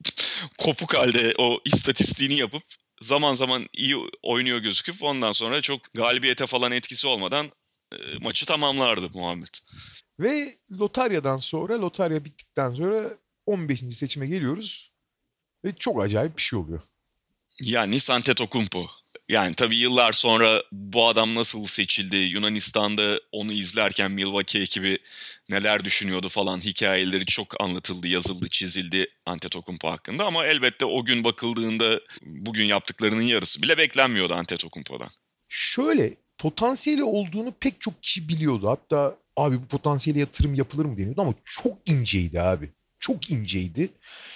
[0.59, 2.63] kopuk halde o istatistiğini yapıp
[3.03, 7.51] zaman zaman iyi oynuyor gözüküp ondan sonra çok galibiyete falan etkisi olmadan
[7.93, 9.55] e, maçı tamamlardı Muhammed.
[10.21, 13.11] Ve lotaryadan sonra lotarya bittikten sonra
[13.47, 13.81] 15.
[13.91, 14.96] seçime geliyoruz.
[15.67, 16.81] Ve çok acayip bir şey oluyor.
[17.61, 18.87] Yani Antetokounmpo.
[19.29, 24.99] Yani tabii yıllar sonra bu adam nasıl seçildi, Yunanistan'da onu izlerken Milwaukee ekibi
[25.49, 32.01] neler düşünüyordu falan hikayeleri çok anlatıldı, yazıldı, çizildi Antetokounmpo hakkında ama elbette o gün bakıldığında
[32.23, 35.11] bugün yaptıklarının yarısı bile beklenmiyordu Antetokounmpo'dan.
[35.49, 38.69] Şöyle potansiyeli olduğunu pek çok kişi biliyordu.
[38.69, 42.71] Hatta abi bu potansiyele yatırım yapılır mı deniyordu ama çok inceydi abi.
[43.07, 43.89] Çok inceydi.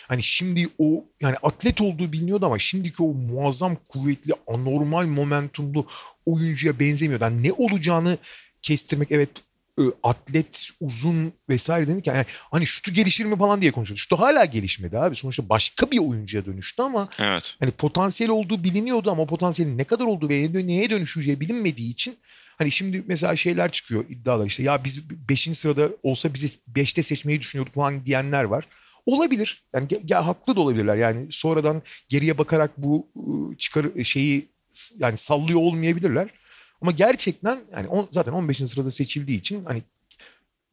[0.08, 5.86] Hani şimdi o yani atlet olduğu biliniyordu ama şimdiki o muazzam kuvvetli anormal momentumlu
[6.26, 7.24] oyuncuya benzemiyordu.
[7.24, 8.18] Yani ne olacağını
[8.62, 9.30] kestirmek evet
[9.78, 14.00] e, atlet uzun vesaire denirken yani hani şutu gelişir mi falan diye konuşuyordu.
[14.00, 15.16] Şutu hala gelişmedi abi.
[15.16, 17.56] Sonuçta başka bir oyuncuya dönüştü ama Evet.
[17.60, 22.18] hani potansiyel olduğu biliniyordu ama potansiyelin ne kadar olduğu ve neye dönüşeceği bilinmediği için
[22.60, 25.58] hani şimdi mesela şeyler çıkıyor iddialar işte ya biz 5.
[25.58, 28.68] sırada olsa bizi 5'te seçmeyi düşünüyorduk falan diyenler var.
[29.06, 29.64] Olabilir.
[29.74, 30.96] Yani ge- haklı da olabilirler.
[30.96, 34.48] Yani sonradan geriye bakarak bu ıı, çıkar şeyi
[34.98, 36.30] yani sallıyor olmayabilirler.
[36.82, 38.58] Ama gerçekten yani on, zaten 15.
[38.58, 39.82] sırada seçildiği için hani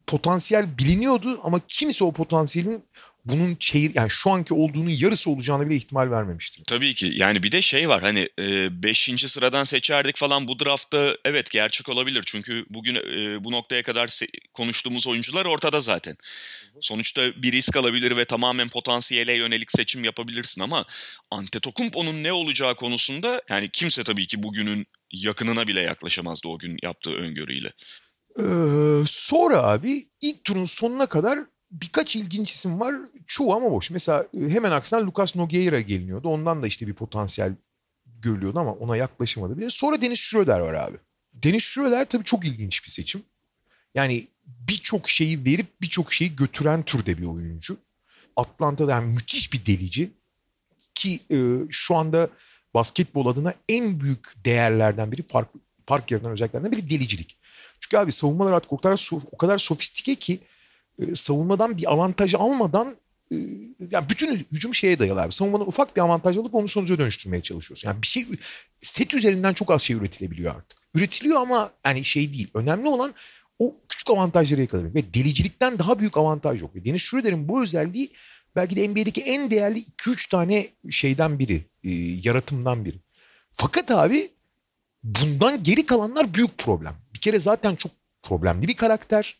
[0.06, 2.82] potansiyel biliniyordu ama kimse o potansiyelin
[3.28, 6.64] bunun çeyir yani şu anki olduğunun yarısı olacağını bile ihtimal vermemiştir.
[6.64, 9.08] Tabii ki yani bir de şey var hani 5.
[9.08, 12.22] E, sıradan seçerdik falan bu draftta evet gerçek olabilir.
[12.26, 14.20] Çünkü bugün e, bu noktaya kadar
[14.54, 16.16] konuştuğumuz oyuncular ortada zaten.
[16.80, 20.84] Sonuçta bir risk alabilir ve tamamen potansiyele yönelik seçim yapabilirsin ama
[21.30, 27.14] Antetokounmpo'nun ne olacağı konusunda yani kimse tabii ki bugünün yakınına bile yaklaşamazdı o gün yaptığı
[27.14, 27.72] öngörüyle.
[28.38, 28.42] Ee,
[29.06, 31.38] sonra abi ilk turun sonuna kadar
[31.70, 32.94] birkaç ilginç isim var.
[33.26, 33.90] Çoğu ama boş.
[33.90, 36.28] Mesela e, hemen aksine Lucas Nogueira geliniyordu.
[36.28, 37.54] Ondan da işte bir potansiyel
[38.06, 39.70] görülüyordu ama ona yaklaşamadı bile.
[39.70, 40.96] Sonra Dennis Schroeder var abi.
[41.34, 43.22] Dennis Schroeder tabii çok ilginç bir seçim.
[43.94, 47.76] Yani birçok şeyi verip birçok şeyi götüren türde bir oyuncu.
[48.36, 50.10] Atlanta'da yani müthiş bir delici.
[50.94, 51.38] Ki e,
[51.70, 52.28] şu anda
[52.74, 55.48] basketbol adına en büyük değerlerden biri fark,
[55.86, 57.38] fark yaratan özelliklerden biri delicilik.
[57.80, 60.38] Çünkü abi savunmalar artık o kadar, o kadar sofistike ki
[61.02, 62.96] e, savunmadan bir avantaj almadan
[63.32, 63.36] e,
[63.90, 65.32] yani bütün hücum şeye dayalı abi.
[65.32, 67.88] Savunmadan ufak bir avantaj alıp onu sonuca dönüştürmeye çalışıyorsun.
[67.88, 68.26] Yani bir şey
[68.80, 70.78] set üzerinden çok az şey üretilebiliyor artık.
[70.94, 72.50] Üretiliyor ama yani şey değil.
[72.54, 73.14] Önemli olan
[73.58, 74.94] o küçük avantajları yakalamak.
[74.94, 76.70] Ve delicilikten daha büyük avantaj yok.
[76.74, 78.10] Deniz Schroeder'in bu özelliği
[78.56, 81.64] belki de NBA'deki en değerli 2-3 tane şeyden biri.
[81.84, 81.90] E,
[82.24, 82.96] yaratımdan biri.
[83.56, 84.30] Fakat abi
[85.04, 86.94] bundan geri kalanlar büyük problem.
[87.14, 89.36] Bir kere zaten çok problemli bir karakter.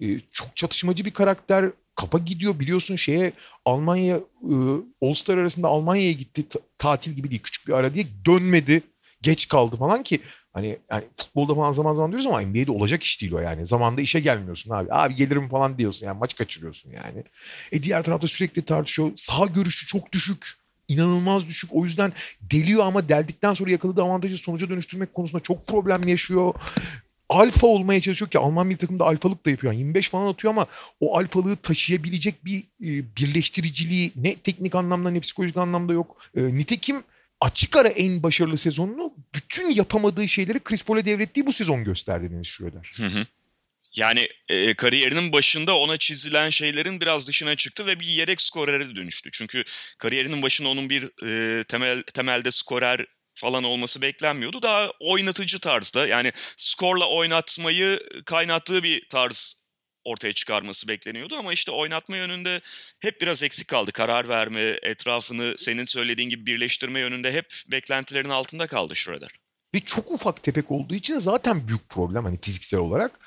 [0.00, 1.70] E, çok çatışmacı bir karakter.
[1.94, 3.32] Kafa gidiyor biliyorsun şeye
[3.64, 4.54] Almanya e,
[5.02, 6.44] All Star arasında Almanya'ya gitti
[6.78, 8.82] tatil gibi değil küçük bir ara diye dönmedi.
[9.22, 10.20] Geç kaldı falan ki
[10.52, 13.66] hani yani futbolda falan zaman zaman diyoruz ama NBA'de olacak iş değil o yani.
[13.66, 14.88] Zamanda işe gelmiyorsun abi.
[14.90, 17.24] Abi gelirim falan diyorsun yani maç kaçırıyorsun yani.
[17.72, 19.10] E diğer tarafta sürekli tartışıyor.
[19.16, 20.56] Sağ görüşü çok düşük
[20.88, 21.70] inanılmaz düşük.
[21.72, 26.54] O yüzden deliyor ama deldikten sonra yakaladığı avantajı sonuca dönüştürmek konusunda çok problem yaşıyor
[27.28, 29.72] alfa olmaya çalışıyor ki Alman bir takımda alfalık da yapıyor.
[29.72, 30.66] Yani 25 falan atıyor ama
[31.00, 36.22] o alfalığı taşıyabilecek bir e, birleştiriciliği ne teknik anlamda ne psikolojik anlamda yok.
[36.36, 37.02] E, nitekim
[37.40, 42.46] açık ara en başarılı sezonunu bütün yapamadığı şeyleri Chris Paul'e devrettiği bu sezon gösterdi Deniz
[42.46, 42.92] Schroeder.
[42.96, 43.26] Hı hı.
[43.96, 49.30] Yani e, kariyerinin başında ona çizilen şeylerin biraz dışına çıktı ve bir yedek skorere dönüştü.
[49.32, 49.64] Çünkü
[49.98, 54.62] kariyerinin başında onun bir e, temel temelde skorer falan olması beklenmiyordu.
[54.62, 59.56] Daha oynatıcı tarzda yani skorla oynatmayı kaynattığı bir tarz
[60.04, 62.60] ortaya çıkarması bekleniyordu ama işte oynatma yönünde
[63.00, 63.92] hep biraz eksik kaldı.
[63.92, 69.30] Karar verme, etrafını senin söylediğin gibi birleştirme yönünde hep beklentilerin altında kaldı Schroeder.
[69.74, 73.20] Ve çok ufak tepek olduğu için zaten büyük problem hani fiziksel olarak.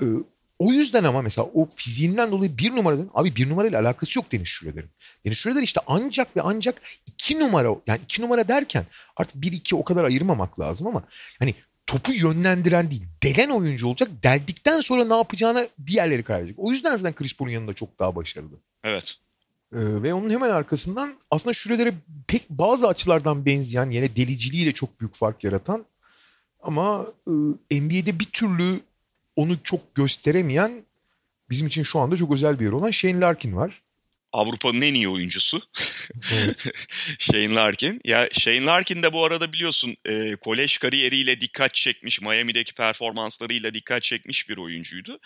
[0.00, 0.04] Ee,
[0.58, 4.48] o yüzden ama mesela o fiziğinden dolayı bir numaradan abi bir numarayla alakası yok Deniz
[4.48, 4.90] Şureder'in.
[5.24, 8.84] Deniz Şureder işte ancak ve ancak iki numara yani iki numara derken
[9.16, 11.02] artık bir iki o kadar ayırmamak lazım ama
[11.38, 11.54] hani
[11.86, 14.08] topu yönlendiren değil delen oyuncu olacak.
[14.22, 16.58] Deldikten sonra ne yapacağına diğerleri karar verecek.
[16.58, 18.56] O yüzden zaten Chris Paul'un yanında çok daha başarılı.
[18.84, 19.14] Evet.
[19.72, 21.94] Ee, ve onun hemen arkasından aslında Şureder'e
[22.26, 25.84] pek bazı açılardan benzeyen yine deliciliğiyle çok büyük fark yaratan
[26.60, 27.06] ama
[27.70, 28.80] e, NBA'de bir türlü
[29.36, 30.84] onu çok gösteremeyen
[31.50, 33.82] bizim için şu anda çok özel bir yer olan Shane Larkin var.
[34.32, 35.62] Avrupa'nın en iyi oyuncusu.
[37.18, 38.00] Shane Larkin.
[38.04, 44.02] Ya Shane Larkin de bu arada biliyorsun e, kolej kariyeriyle dikkat çekmiş, Miami'deki performanslarıyla dikkat
[44.02, 45.18] çekmiş bir oyuncuydu.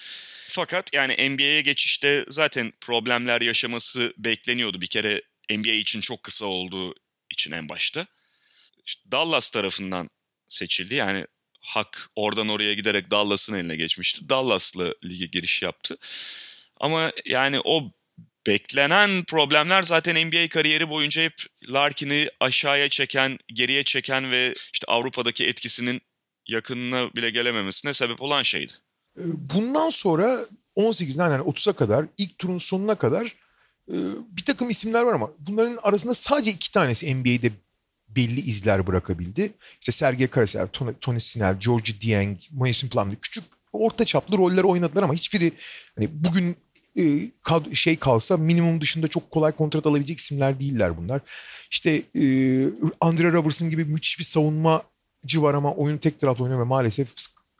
[0.48, 4.80] Fakat yani NBA'ye geçişte zaten problemler yaşaması bekleniyordu.
[4.80, 6.94] Bir kere NBA için çok kısa olduğu
[7.30, 8.06] için en başta.
[8.86, 10.10] İşte Dallas tarafından
[10.48, 10.94] seçildi.
[10.94, 11.26] Yani
[11.60, 14.28] hak oradan oraya giderek Dallas'ın eline geçmişti.
[14.28, 15.98] Dallas'la lige giriş yaptı.
[16.80, 17.92] Ama yani o
[18.46, 21.34] beklenen problemler zaten NBA kariyeri boyunca hep
[21.68, 26.00] Larkin'i aşağıya çeken, geriye çeken ve işte Avrupa'daki etkisinin
[26.48, 28.72] yakınına bile gelememesine sebep olan şeydi.
[29.18, 30.40] Ee, bundan sonra
[30.76, 33.26] 18'den yani 30'a kadar ilk turun sonuna kadar
[33.88, 33.94] e,
[34.36, 37.52] bir takım isimler var ama bunların arasında sadece iki tanesi NBA'de
[38.16, 39.52] belli izler bırakabildi.
[39.80, 45.02] İşte Sergey Karasel, Tony, Tony Snell, George Dieng, Mason Plumlee küçük orta çaplı roller oynadılar
[45.02, 45.52] ama hiçbiri
[45.96, 46.56] hani bugün
[46.96, 51.20] e, şey kalsa minimum dışında çok kolay kontrat alabilecek isimler değiller bunlar.
[51.70, 52.24] İşte e,
[53.00, 57.08] Andre Robertson gibi müthiş bir savunmacı var ama oyunu tek taraflı oynuyor ve maalesef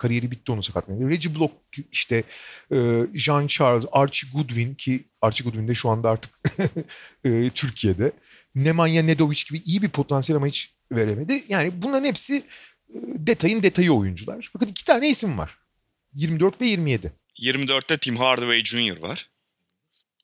[0.00, 1.08] kariyeri bitti onu sakatlayınca.
[1.08, 1.52] Reggie Block
[1.92, 2.24] işte
[2.72, 6.30] e, Jean Charles, Archie Goodwin ki Archie Goodwin de şu anda artık
[7.24, 8.12] e, Türkiye'de.
[8.54, 11.44] Nemanja Nedovic gibi iyi bir potansiyel ama hiç veremedi.
[11.48, 14.50] Yani bunların hepsi e, detayın detayı oyuncular.
[14.54, 15.58] Bakın iki tane isim var.
[16.14, 17.12] 24 ve 27.
[17.42, 19.02] 24'te Tim Hardaway Jr.
[19.02, 19.28] var.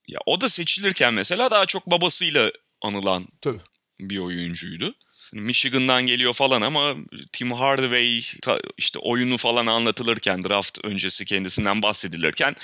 [0.08, 3.60] Ya o da seçilirken mesela daha çok babasıyla anılan Tabii.
[4.00, 4.94] bir oyuncuydu.
[5.32, 6.94] Michigan'dan geliyor falan ama
[7.32, 8.22] Tim Hardaway
[8.78, 12.56] işte oyunu falan anlatılırken draft öncesi kendisinden bahsedilirken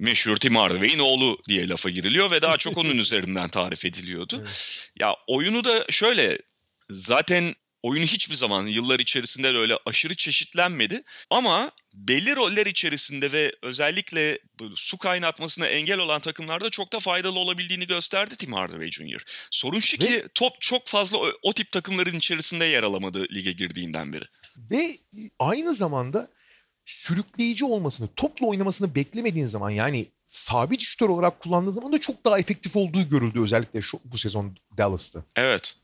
[0.00, 4.38] meşhur Tim Hardaway'in oğlu diye lafa giriliyor ve daha çok onun üzerinden tarif ediliyordu.
[4.40, 4.90] Evet.
[5.00, 6.38] Ya oyunu da şöyle
[6.90, 11.02] zaten oyunu hiçbir zaman yıllar içerisinde öyle aşırı çeşitlenmedi.
[11.30, 14.38] Ama belli roller içerisinde ve özellikle
[14.74, 19.24] su kaynatmasına engel olan takımlarda çok da faydalı olabildiğini gösterdi Tim Hardaway Jr.
[19.50, 24.12] Sorun şu ki top çok fazla o, o tip takımların içerisinde yer alamadı lige girdiğinden
[24.12, 24.24] beri.
[24.56, 24.90] Ve
[25.38, 26.30] aynı zamanda
[26.90, 32.38] sürükleyici olmasını, topla oynamasını beklemediğin zaman yani sabit şütör olarak kullandığı zaman da çok daha
[32.38, 35.22] efektif olduğu görüldü özellikle şu, bu sezon Dallas'ta.
[35.36, 35.74] Evet.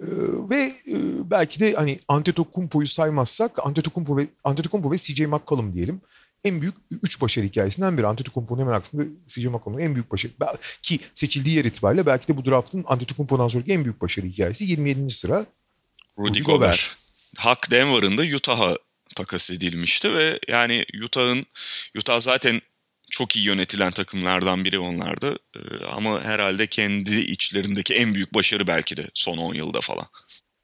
[0.00, 0.06] Ee,
[0.50, 0.96] ve e,
[1.30, 6.00] belki de hani Antetokounmpo'yu saymazsak Antetokounmpo ve Antetokounmpo ve CJ McCollum diyelim.
[6.44, 8.06] En büyük üç başarı hikayesinden biri.
[8.06, 10.32] Antetokounmpo'nun hemen arkasında CJ McCollum'un en büyük başarı.
[10.82, 14.64] Ki seçildiği yer itibariyle belki de bu draftın Antetokounmpo'dan sonraki en büyük başarı hikayesi.
[14.64, 15.10] 27.
[15.10, 15.46] sıra
[16.18, 16.60] Rudy, Rudy Gobert.
[16.60, 16.96] Gobert.
[17.36, 18.76] Hak Denver'ın da Utah'a
[19.14, 21.46] takas edilmişti ve yani Utah'ın
[21.96, 22.60] Utah zaten
[23.10, 25.38] çok iyi yönetilen takımlardan biri onlardı.
[25.56, 30.06] Ee, ama herhalde kendi içlerindeki en büyük başarı belki de son 10 yılda falan.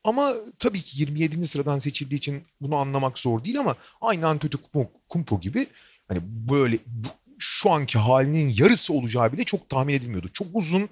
[0.04, 1.46] Ama tabii ki 27.
[1.46, 5.66] sıradan seçildiği için bunu anlamak zor değil ama aynı Antetokounmpo gibi
[6.08, 7.08] hani böyle bu,
[7.40, 10.28] şu anki halinin yarısı olacağı bile çok tahmin edilmiyordu.
[10.32, 10.88] Çok uzun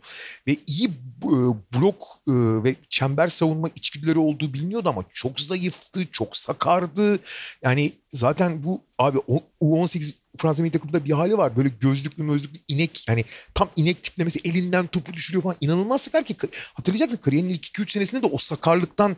[0.46, 1.32] ve iyi e,
[1.74, 2.32] blok e,
[2.64, 7.18] ve çember savunma içgüdüleri olduğu biliniyordu ama çok zayıftı, çok sakardı.
[7.62, 9.18] Yani zaten bu abi
[9.60, 11.56] U18 Fransa milli takımında bir hali var.
[11.56, 15.56] Böyle gözlüklü mözlüklü inek yani tam inek tiplemesi elinden topu düşürüyor falan.
[15.60, 16.36] İnanılmaz sakar ki
[16.74, 19.16] hatırlayacaksın kariyerinin ilk 2-3 senesinde de o sakarlıktan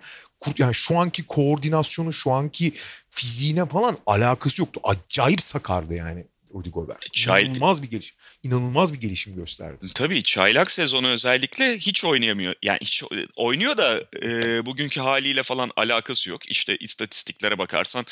[0.58, 2.72] yani şu anki koordinasyonu şu anki
[3.10, 4.80] fiziğine falan alakası yoktu.
[4.84, 6.26] Acayip sakardı yani.
[6.54, 7.12] Rudy Gobert.
[7.12, 7.42] Çay...
[7.42, 8.16] İnanılmaz bir gelişim.
[8.42, 9.86] İnanılmaz bir gelişim gösterdi.
[9.94, 12.54] Tabii çaylak sezonu özellikle hiç oynayamıyor.
[12.62, 13.02] Yani hiç
[13.36, 16.50] oynuyor da e, bugünkü haliyle falan alakası yok.
[16.50, 18.04] İşte istatistiklere bakarsan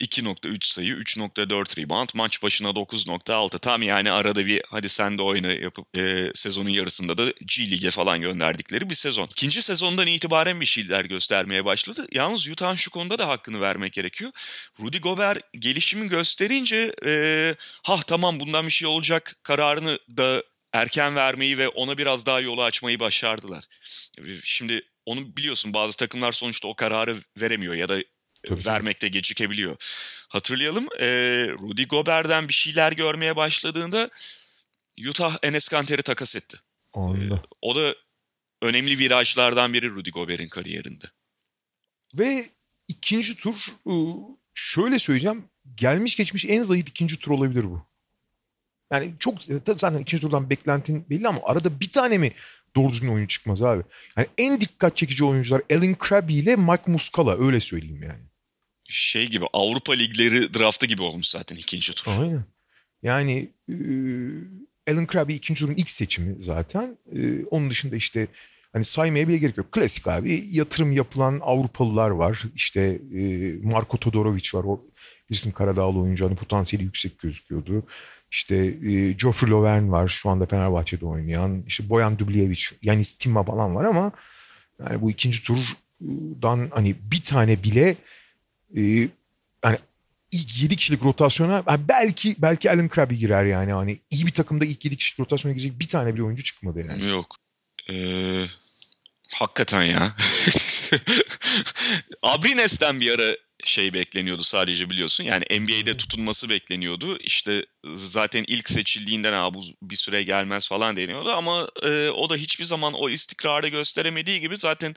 [0.00, 3.58] 2.3 sayı, 3.4 rebound, maç başına 9.6.
[3.58, 7.90] Tam yani arada bir hadi sen de oyna yapıp e, sezonun yarısında da G Lig'e
[7.90, 9.26] falan gönderdikleri bir sezon.
[9.26, 12.06] İkinci sezondan itibaren bir şeyler göstermeye başladı.
[12.12, 14.32] Yalnız Utah'ın şu konuda da hakkını vermek gerekiyor.
[14.80, 19.36] Rudy Gobert gelişimi gösterince e, ha tamam bundan bir şey olacak
[19.70, 23.64] kararını da erken vermeyi ve ona biraz daha yolu açmayı başardılar.
[24.44, 28.02] Şimdi onu biliyorsun bazı takımlar sonuçta o kararı veremiyor ya da
[28.46, 29.12] Tabii vermekte ki.
[29.12, 29.76] gecikebiliyor.
[30.28, 31.08] Hatırlayalım e,
[31.48, 34.10] Rudy Gobert'den bir şeyler görmeye başladığında
[35.08, 36.60] Utah Enes Kanter'i takas etti.
[36.92, 37.32] Anladım.
[37.32, 37.94] E, o da
[38.62, 41.04] önemli virajlardan biri Rudy Gobert'in kariyerinde.
[42.14, 42.50] Ve
[42.88, 43.66] ikinci tur
[44.54, 47.89] şöyle söyleyeceğim gelmiş geçmiş en zayıf ikinci tur olabilir bu.
[48.92, 52.32] Yani çok e, tabii zaten ikinci turdan beklentin belli ama arada bir tane mi
[52.76, 53.82] doğru düzgün oyun çıkmaz abi.
[54.16, 58.22] Yani en dikkat çekici oyuncular Alan Krabby ile Mike Muscala öyle söyleyeyim yani.
[58.88, 62.10] Şey gibi Avrupa ligleri draftı gibi olmuş zaten ikinci tur.
[62.10, 62.44] Aynen.
[63.02, 63.74] Yani e,
[64.92, 66.98] Alan Krabby ikinci turun ilk seçimi zaten.
[67.12, 68.26] E, onun dışında işte
[68.72, 69.72] hani saymaya bile gerek yok.
[69.72, 72.42] Klasik abi yatırım yapılan Avrupalılar var.
[72.54, 74.64] İşte e, Marko Todorovic var.
[74.64, 74.84] O
[75.30, 77.86] Bilirsin Karadağlı oyuncu hani potansiyeli yüksek gözüküyordu.
[78.30, 81.64] İşte e, Geoffrey Lovern var şu anda Fenerbahçe'de oynayan.
[81.66, 84.12] İşte Boyan Dubljevic, Yanis Timma falan var ama
[84.78, 87.96] yani bu ikinci turdan hani bir tane bile
[88.76, 88.82] e,
[89.64, 89.78] yani
[90.32, 93.72] ilk 7 kişilik rotasyona yani belki belki Alan Krabby girer yani.
[93.72, 97.08] Hani iyi bir takımda ilk 7 kişilik rotasyona girecek bir tane bile oyuncu çıkmadı yani.
[97.08, 97.36] Yok.
[97.90, 98.44] Ee,
[99.34, 100.16] hakikaten ya.
[102.22, 105.24] Abrines'ten bir ara şey bekleniyordu sadece biliyorsun.
[105.24, 107.18] Yani NBA'de tutunması bekleniyordu.
[107.18, 112.36] İşte zaten ilk seçildiğinden ha bu bir süre gelmez falan deniyordu ama e, o da
[112.36, 114.94] hiçbir zaman o istikrarı gösteremediği gibi zaten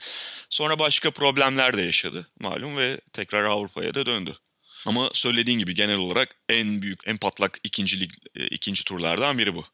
[0.50, 4.38] sonra başka problemler de yaşadı malum ve tekrar Avrupa'ya da döndü.
[4.86, 9.66] Ama söylediğin gibi genel olarak en büyük, en patlak ikinci lig, ikinci turlardan biri bu.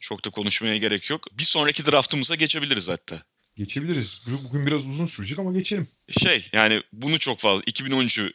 [0.00, 1.26] Çok da konuşmaya gerek yok.
[1.32, 3.22] Bir sonraki draftımıza geçebiliriz hatta.
[3.56, 4.22] Geçebiliriz.
[4.44, 5.88] Bugün biraz uzun sürecek ama geçelim.
[6.22, 8.32] Şey yani bunu çok fazla 2013'ü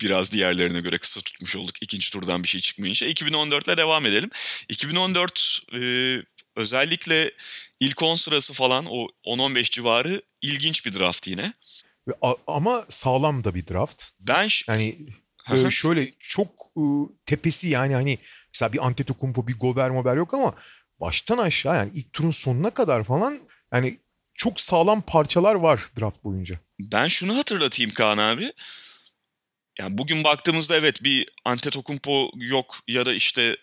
[0.00, 3.06] biraz diğerlerine göre kısa tutmuş olduk ikinci turdan bir şey çıkmayınca.
[3.06, 4.30] 2014 ile devam edelim.
[4.68, 6.16] 2014 e,
[6.56, 7.32] özellikle
[7.80, 11.52] ilk 10 sırası falan o 10-15 civarı ilginç bir draft yine.
[12.46, 14.04] Ama sağlam da bir draft.
[14.20, 14.96] Ben yani
[15.52, 16.82] e, şöyle çok e,
[17.26, 18.18] tepesi yani hani
[18.54, 20.54] mesela bir Antetokounmpo bir Gober Mober yok ama
[21.00, 23.40] baştan aşağı yani ilk turun sonuna kadar falan
[23.72, 23.98] yani
[24.34, 26.58] çok sağlam parçalar var draft boyunca.
[26.80, 28.52] Ben şunu hatırlatayım Kaan abi.
[29.78, 33.56] Yani bugün baktığımızda evet bir Antetokounmpo yok ya da işte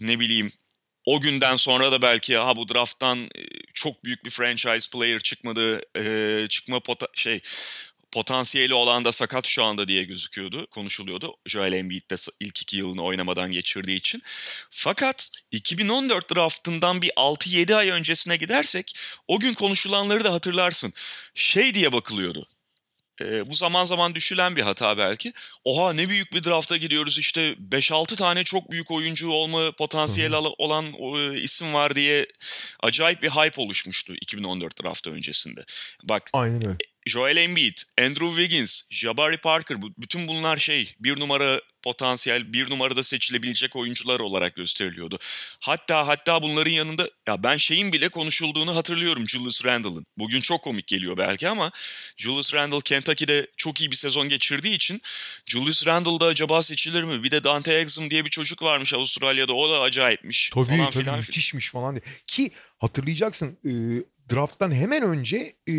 [0.00, 0.52] ne bileyim
[1.06, 3.42] o günden sonra da belki ha bu drafttan e,
[3.74, 7.40] çok büyük bir franchise player çıkmadı e, çıkma pota- şey
[8.12, 11.36] potansiyeli olan da sakat şu anda diye gözüküyordu, konuşuluyordu.
[11.46, 14.22] Joel Embiid de ilk iki yılını oynamadan geçirdiği için.
[14.70, 18.98] Fakat 2014 draftından bir 6-7 ay öncesine gidersek
[19.28, 20.92] o gün konuşulanları da hatırlarsın.
[21.34, 22.48] Şey diye bakılıyordu.
[23.20, 25.32] E, bu zaman zaman düşülen bir hata belki.
[25.64, 30.52] Oha ne büyük bir drafta gidiyoruz işte 5-6 tane çok büyük oyuncu olma potansiyeli Hı-hı.
[30.58, 32.26] olan o, isim var diye
[32.80, 35.64] acayip bir hype oluşmuştu 2014 draftı öncesinde.
[36.02, 36.89] Bak Aynen öyle.
[37.06, 43.76] Joel Embiid, Andrew Wiggins, Jabari Parker bütün bunlar şey bir numara potansiyel bir numarada seçilebilecek
[43.76, 45.18] oyuncular olarak gösteriliyordu.
[45.60, 50.06] Hatta hatta bunların yanında ya ben şeyin bile konuşulduğunu hatırlıyorum Julius Randle'ın.
[50.18, 51.72] Bugün çok komik geliyor belki ama
[52.16, 55.02] Julius Randle Kentucky'de çok iyi bir sezon geçirdiği için
[55.46, 57.22] Julius Randle da acaba seçilir mi?
[57.22, 60.50] Bir de Dante Exum diye bir çocuk varmış Avustralya'da o da acayipmiş.
[60.54, 61.18] Tabii falan tabii filan.
[61.18, 62.02] müthişmiş falan diye.
[62.26, 63.72] Ki hatırlayacaksın e,
[64.34, 65.72] drafttan hemen önce e,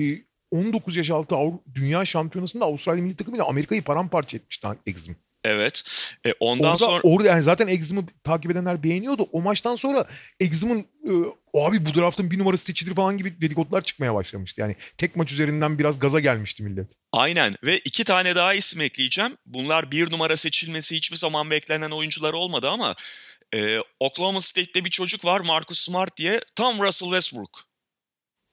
[0.51, 1.35] 19 yaş altı
[1.75, 5.15] Dünya Şampiyonası'nda Avustralya milli takımıyla Amerika'yı paramparça etmişti Exum.
[5.43, 5.83] Evet.
[6.25, 9.23] E, ondan orada, sonra orada yani zaten Exum'u takip edenler beğeniyordu.
[9.31, 10.07] O maçtan sonra
[10.39, 11.11] Exum'un e,
[11.53, 14.61] abi bu draftın bir numarası seçilir falan gibi dedikodular çıkmaya başlamıştı.
[14.61, 16.91] Yani tek maç üzerinden biraz gaza gelmişti millet.
[17.11, 19.37] Aynen ve iki tane daha isim ekleyeceğim.
[19.45, 22.95] Bunlar bir numara seçilmesi hiçbir zaman beklenen oyuncular olmadı ama
[23.53, 27.70] e, Oklahoma State'te bir çocuk var Marcus Smart diye tam Russell Westbrook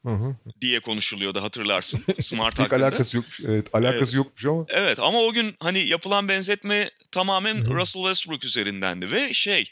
[0.07, 0.36] Hı hı.
[0.61, 2.05] diye konuşuluyordu hatırlarsın.
[2.20, 2.86] Smart hakkında.
[2.86, 3.40] alakası yokmuş.
[3.40, 4.14] Evet, alakası evet.
[4.14, 4.66] yokmuş ama.
[4.68, 7.70] Evet ama o gün hani yapılan benzetme tamamen hı.
[7.70, 9.70] Russell Westbrook üzerindendi ve şey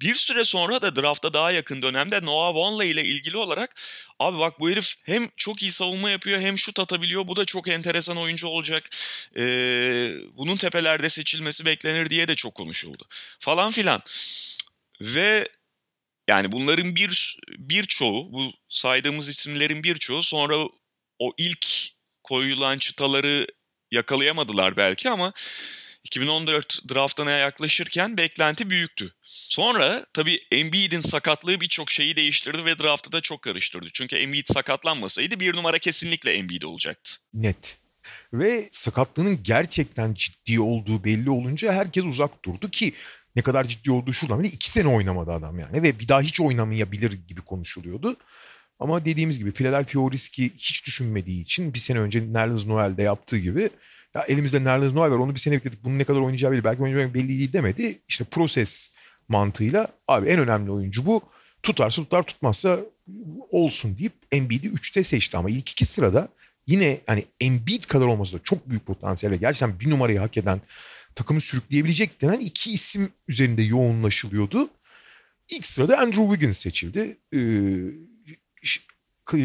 [0.00, 3.74] bir süre sonra da drafta daha yakın dönemde Noah Vonleh ile ilgili olarak
[4.18, 7.26] abi bak bu herif hem çok iyi savunma yapıyor hem şut atabiliyor.
[7.26, 8.90] Bu da çok enteresan oyuncu olacak.
[9.36, 13.04] Ee, bunun tepelerde seçilmesi beklenir diye de çok konuşuldu.
[13.38, 14.02] Falan filan.
[15.00, 15.48] Ve
[16.30, 20.56] yani bunların bir birçoğu, bu saydığımız isimlerin birçoğu sonra
[21.18, 21.66] o ilk
[22.22, 23.46] koyulan çıtaları
[23.90, 25.32] yakalayamadılar belki ama
[26.04, 29.14] 2014 draftına yaklaşırken beklenti büyüktü.
[29.24, 33.88] Sonra tabii Embiid'in sakatlığı birçok şeyi değiştirdi ve draftı da çok karıştırdı.
[33.92, 37.12] Çünkü Embiid sakatlanmasaydı bir numara kesinlikle Embiid olacaktı.
[37.34, 37.78] Net.
[38.32, 42.94] Ve sakatlığının gerçekten ciddi olduğu belli olunca herkes uzak durdu ki
[43.36, 46.40] ne kadar ciddi olduğu şuradan bile iki sene oynamadı adam yani ve bir daha hiç
[46.40, 48.16] oynamayabilir gibi konuşuluyordu.
[48.78, 53.38] Ama dediğimiz gibi Philadelphia o riski hiç düşünmediği için bir sene önce Nerlens Noel'de yaptığı
[53.38, 53.70] gibi
[54.14, 56.82] ya elimizde Nerlens Noel var onu bir sene bekledik bunun ne kadar oynayacağı belli belki
[56.82, 57.98] oynayacağı belli değil demedi.
[58.08, 58.94] İşte proses
[59.28, 61.22] mantığıyla abi en önemli oyuncu bu
[61.62, 62.80] tutarsa tutar tutmazsa
[63.50, 66.28] olsun deyip Embiid'i 3'te seçti ama ilk iki sırada
[66.66, 70.60] yine hani Embiid kadar olması da çok büyük potansiyel ve gerçekten bir numarayı hak eden
[71.14, 74.70] takımı sürükleyebilecek denen iki isim üzerinde yoğunlaşılıyordu.
[75.48, 77.16] İlk sırada Andrew Wiggins seçildi.
[77.34, 77.38] Ee,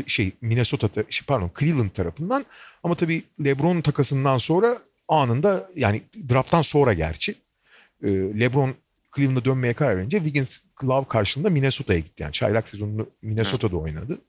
[0.08, 2.46] şey Minnesota şey, pardon Cleveland tarafından
[2.84, 7.36] ama tabii LeBron takasından sonra anında yani drafttan sonra gerçi
[8.04, 8.76] e, LeBron
[9.16, 12.24] Cleveland'a dönmeye karar verince Wiggins Love karşılığında Minnesota'ya gitti.
[12.24, 14.22] Yani çaylak sezonunu Minnesota'da oynadı.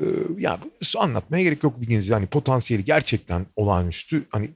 [0.00, 0.04] Ee,
[0.38, 0.60] yani
[0.98, 2.14] anlatmaya gerek yok Wiggins'i.
[2.14, 4.24] Hani potansiyeli gerçekten olağanüstü.
[4.30, 4.50] Hani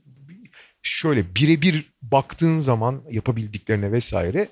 [0.88, 4.48] şöyle birebir baktığın zaman yapabildiklerine vesaire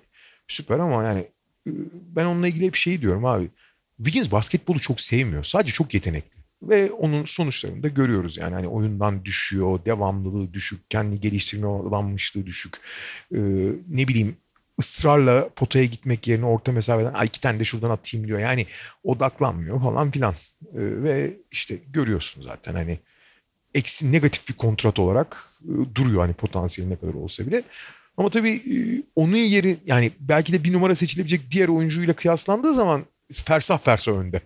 [0.49, 1.21] süper ama yani
[1.67, 1.71] e,
[2.17, 3.49] ben onunla ilgili bir şey diyorum abi.
[3.97, 5.45] Wiggins basketbolu çok sevmiyor.
[5.45, 6.37] Sadece çok yetenekli.
[6.63, 8.55] Ve onun sonuçlarını da görüyoruz yani.
[8.55, 12.75] Hani oyundan düşüyor, devamlılığı düşük, kendi geliştirme olanmışlığı düşük.
[13.35, 13.39] Ee,
[13.89, 14.37] ne bileyim
[14.81, 18.39] ısrarla potaya gitmek yerine orta mesafeden Ay, iki tane de şuradan atayım diyor.
[18.39, 18.67] Yani
[19.05, 20.35] odaklanmıyor falan filan.
[20.63, 22.99] Ee, ve işte görüyorsun zaten hani
[23.75, 27.63] eksi negatif bir kontrat olarak e, duruyor hani potansiyeli ne kadar olsa bile.
[28.17, 28.77] Ama tabii e,
[29.17, 34.41] onun yeri yani belki de bir numara seçilebilecek diğer oyuncuyla kıyaslandığı zaman fersah fersah önde.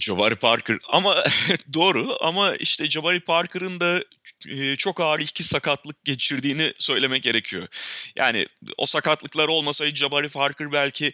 [0.00, 1.24] Jabari Parker ama
[1.72, 4.04] doğru ama işte Jabari Parker'ın da
[4.48, 7.68] e, çok ağır iki sakatlık geçirdiğini söylemek gerekiyor.
[8.16, 8.46] Yani
[8.78, 11.12] o sakatlıklar olmasaydı Jabari Parker belki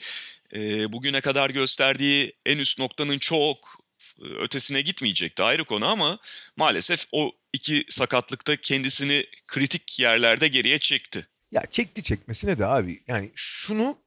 [0.88, 3.83] bugüne kadar gösterdiği en üst noktanın çok
[4.20, 6.18] ötesine gitmeyecekti ayrı konu ama
[6.56, 11.26] maalesef o iki sakatlıkta kendisini kritik yerlerde geriye çekti.
[11.52, 13.98] Ya çekti çekmesine de abi yani şunu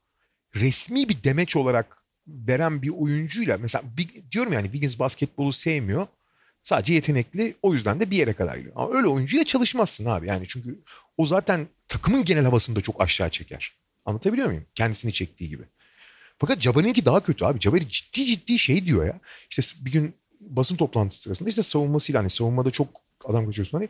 [0.55, 1.97] resmi bir demeç olarak
[2.27, 6.07] veren bir oyuncuyla mesela bir, diyorum yani Wiggins basketbolu sevmiyor.
[6.63, 8.73] Sadece yetenekli o yüzden de bir yere kadar gidiyor.
[8.77, 10.79] Ama öyle oyuncuyla çalışmazsın abi yani çünkü
[11.17, 13.73] o zaten takımın genel havasını da çok aşağı çeker.
[14.05, 14.65] Anlatabiliyor muyum?
[14.75, 15.63] Kendisini çektiği gibi.
[16.39, 17.59] Fakat Jabari'ninki daha kötü abi.
[17.59, 19.19] Jabari ciddi ciddi şey diyor ya.
[19.49, 22.87] İşte bir gün basın toplantısı sırasında işte savunmasıyla hani savunmada çok
[23.25, 23.89] adam kaçıyorsun hani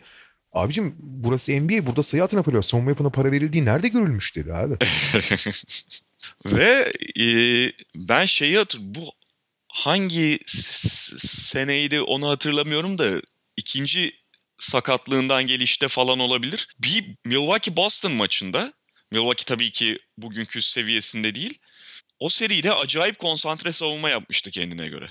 [0.53, 4.77] Abicim burası NBA burada sayı atına para Savunma yapına para verildiği nerede görülmüş dedi abi.
[6.45, 7.25] Ve e,
[7.95, 9.11] ben şeyi hatır bu
[9.67, 10.39] hangi
[11.17, 13.21] seneydi onu hatırlamıyorum da
[13.57, 14.13] ikinci
[14.57, 16.67] sakatlığından gelişte falan olabilir.
[16.79, 18.73] Bir Milwaukee Boston maçında
[19.11, 21.59] Milwaukee tabii ki bugünkü seviyesinde değil.
[22.19, 25.09] O seride acayip konsantre savunma yapmıştı kendine göre.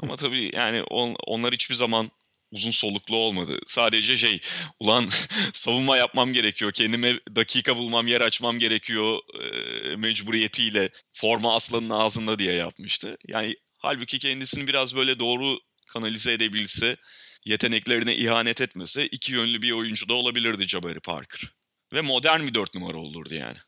[0.00, 2.10] Ama tabii yani on, onlar hiçbir zaman
[2.50, 3.58] uzun soluklu olmadı.
[3.66, 4.40] Sadece şey
[4.80, 5.08] ulan
[5.52, 6.72] savunma yapmam gerekiyor.
[6.72, 13.16] Kendime dakika bulmam, yer açmam gerekiyor e, mecburiyetiyle forma aslanın ağzında diye yapmıştı.
[13.28, 16.96] Yani halbuki kendisini biraz böyle doğru kanalize edebilse,
[17.44, 21.50] yeteneklerine ihanet etmese iki yönlü bir oyuncu da olabilirdi Jabari Parker.
[21.92, 23.58] Ve modern bir dört numara olurdu yani.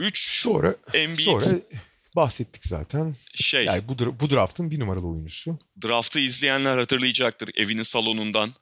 [0.00, 1.60] Üç sonra, Embiid, sonra
[2.16, 3.14] bahsettik zaten.
[3.34, 5.58] Şey, yani bu, bu draftın bir numaralı oyuncusu.
[5.84, 8.52] Draftı izleyenler hatırlayacaktır evinin salonundan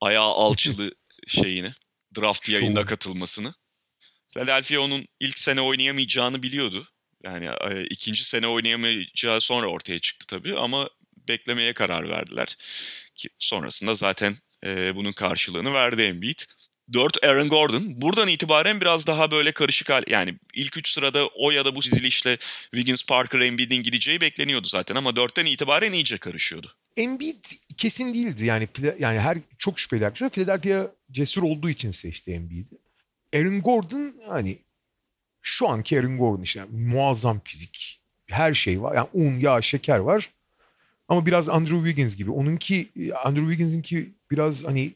[0.00, 0.94] ayağı alçılı
[1.26, 1.72] şeyini.
[2.18, 3.54] Draft yayında katılmasını.
[4.28, 6.88] Philadelphia onun ilk sene oynayamayacağını biliyordu.
[7.24, 10.88] Yani e, ikinci sene oynayamayacağı sonra ortaya çıktı tabii ama
[11.28, 12.56] beklemeye karar verdiler.
[13.14, 16.38] Ki sonrasında zaten e, bunun karşılığını verdi Embiid.
[16.92, 17.84] 4 Aaron Gordon.
[18.00, 21.82] Buradan itibaren biraz daha böyle karışık hal yani ilk 3 sırada o ya da bu
[21.82, 26.74] dizilişle Wiggins, Parker, Embiid'in gideceği bekleniyordu zaten ama 4'ten itibaren iyice karışıyordu.
[26.96, 27.44] Embiid
[27.76, 28.68] kesin değildi yani
[28.98, 32.78] yani her çok şüpheli arkadaşlar Philadelphia cesur olduğu için seçti Embiid'i.
[33.34, 34.58] Aaron Gordon hani
[35.42, 39.98] şu anki Aaron Gordon işte yani muazzam fizik her şey var yani un, yağ, şeker
[39.98, 40.30] var.
[41.08, 42.30] Ama biraz Andrew Wiggins gibi.
[42.30, 42.88] Onunki
[43.24, 44.92] Andrew Wiggins'inki biraz hani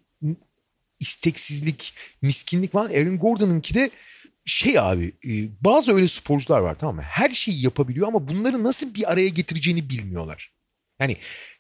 [1.01, 2.91] isteksizlik, miskinlik var.
[2.91, 3.91] Aaron Gordon'ınki de
[4.45, 7.03] şey abi e, bazı öyle sporcular var tamam mı?
[7.03, 10.53] Her şeyi yapabiliyor ama bunları nasıl bir araya getireceğini bilmiyorlar.
[11.01, 11.17] Yani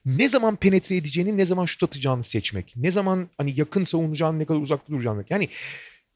[0.06, 2.72] ne zaman penetre edeceğini, ne zaman şut atacağını seçmek.
[2.76, 5.24] Ne zaman hani yakın savunacağını, ne kadar uzakta duracağını.
[5.30, 5.48] Yani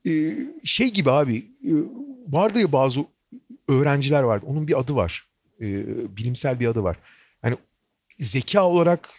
[0.06, 1.72] e, şey gibi abi e,
[2.28, 3.04] vardır ya bazı
[3.68, 4.46] öğrenciler vardı.
[4.48, 5.28] Onun bir adı var.
[6.16, 6.96] Bilimsel bir adı var.
[7.44, 7.56] Yani
[8.18, 9.10] zeka olarak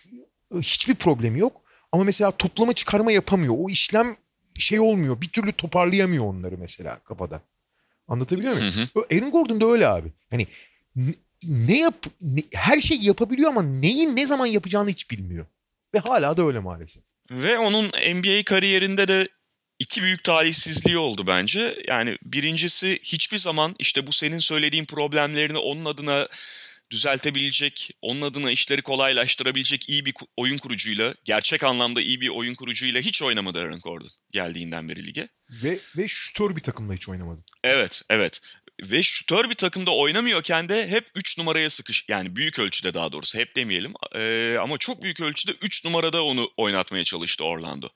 [0.55, 1.61] hiçbir problemi yok.
[1.91, 3.55] Ama mesela toplama çıkarma yapamıyor.
[3.57, 4.17] O işlem
[4.59, 5.21] şey olmuyor.
[5.21, 7.41] Bir türlü toparlayamıyor onları mesela kafada.
[8.07, 8.73] Anlatabiliyor muyum?
[8.73, 9.05] Hı hı.
[9.11, 10.11] Aaron Gordon da öyle abi.
[10.29, 10.47] Hani
[11.47, 15.45] ne yap ne, her şeyi yapabiliyor ama neyi ne zaman yapacağını hiç bilmiyor.
[15.93, 17.03] Ve hala da öyle maalesef.
[17.31, 19.27] Ve onun NBA kariyerinde de
[19.79, 21.83] iki büyük talihsizliği oldu bence.
[21.87, 26.27] Yani birincisi hiçbir zaman işte bu senin söylediğin problemlerini onun adına
[26.91, 33.01] düzeltebilecek, onun adına işleri kolaylaştırabilecek iyi bir oyun kurucuyla, gerçek anlamda iyi bir oyun kurucuyla
[33.01, 35.27] hiç oynamadı Aaron Gordon geldiğinden beri lige.
[35.63, 37.43] Ve, ve şütör bir takımda hiç oynamadı.
[37.63, 38.39] Evet, evet.
[38.83, 43.37] Ve şütör bir takımda oynamıyorken de hep 3 numaraya sıkış yani büyük ölçüde daha doğrusu
[43.37, 47.89] hep demeyelim ee, ama çok büyük ölçüde 3 numarada onu oynatmaya çalıştı Orlando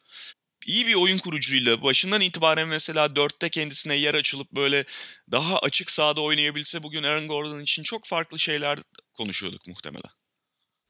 [0.68, 4.86] iyi bir oyun kurucuyla başından itibaren mesela dörtte kendisine yer açılıp böyle
[5.32, 8.80] daha açık sahada oynayabilse bugün Aaron Gordon için çok farklı şeyler
[9.14, 10.12] konuşuyorduk muhtemelen.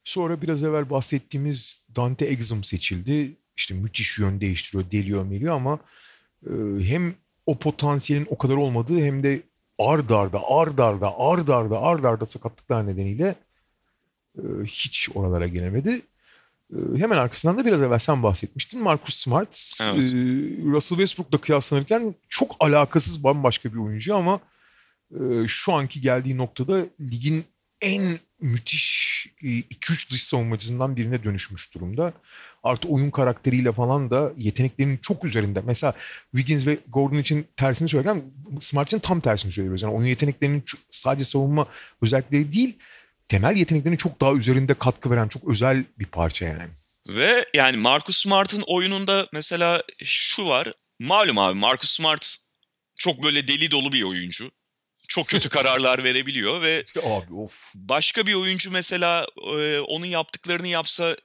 [0.04, 3.38] Sonra biraz evvel bahsettiğimiz Dante Exum seçildi.
[3.58, 5.80] İşte müthiş yön değiştiriyor, deliyor, meliyor ama
[6.46, 7.16] e, hem
[7.46, 9.44] o potansiyelin o kadar olmadığı hem de
[9.80, 13.36] ard arda, ard arda, ard arda, ard arda sakatlıklar nedeniyle
[14.38, 16.02] e, hiç oralara gelemedi.
[16.74, 18.84] Ee, hemen arkasından da biraz evvel sen bahsetmiştin.
[18.84, 20.14] Marcus Smart, evet.
[20.14, 20.18] e,
[20.72, 24.40] Russell Westbrook'la kıyaslanırken çok alakasız bambaşka bir oyuncu ama
[25.12, 27.46] e, şu anki geldiği noktada ligin
[27.82, 32.14] en müthiş 2-3 e, dış savunmacısından birine dönüşmüş durumda.
[32.64, 35.62] Artı oyun karakteriyle falan da yeteneklerinin çok üzerinde.
[35.66, 35.94] Mesela
[36.32, 38.24] Wiggins ve Gordon için tersini söylerken
[38.60, 39.82] Smart için tam tersini söylüyoruz.
[39.82, 41.68] Yani oyun yeteneklerinin sadece savunma
[42.02, 42.78] özellikleri değil
[43.28, 46.72] temel yeteneklerinin çok daha üzerinde katkı veren çok özel bir parça yani.
[47.08, 50.74] Ve yani Marcus Smart'ın oyununda mesela şu var.
[51.00, 52.38] Malum abi Marcus Smart
[52.98, 54.52] çok böyle deli dolu bir oyuncu.
[55.08, 57.72] Çok kötü kararlar verebiliyor ve abi of.
[57.76, 59.28] Başka bir oyuncu mesela
[59.60, 61.18] e, onun yaptıklarını yapsa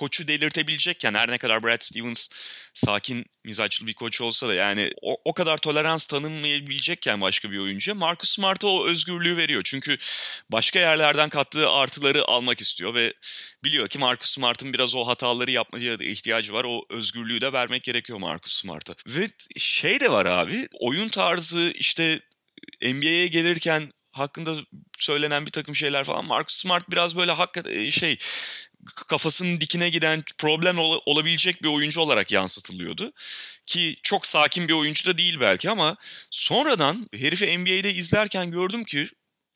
[0.00, 2.28] koçu delirtebilecekken her ne kadar Brad Stevens
[2.74, 7.94] sakin mizaçlı bir koç olsa da yani o, o kadar tolerans tanınmayabilecekken başka bir oyuncuya
[7.94, 9.62] Marcus Smart'a o özgürlüğü veriyor.
[9.64, 9.98] Çünkü
[10.50, 13.14] başka yerlerden kattığı artıları almak istiyor ve
[13.64, 16.64] biliyor ki Marcus Smart'ın biraz o hataları yapmaya ihtiyacı var.
[16.64, 18.94] O özgürlüğü de vermek gerekiyor Marcus Smart'a.
[19.06, 22.20] Ve şey de var abi oyun tarzı işte
[22.82, 24.56] NBA'ye gelirken hakkında
[24.98, 26.24] söylenen bir takım şeyler falan.
[26.24, 28.18] Marcus Smart biraz böyle hakikaten şey
[28.84, 33.12] kafasının dikine giden problem ol- olabilecek bir oyuncu olarak yansıtılıyordu.
[33.66, 35.96] Ki çok sakin bir oyuncu da değil belki ama
[36.30, 39.08] sonradan herifi NBA'de izlerken gördüm ki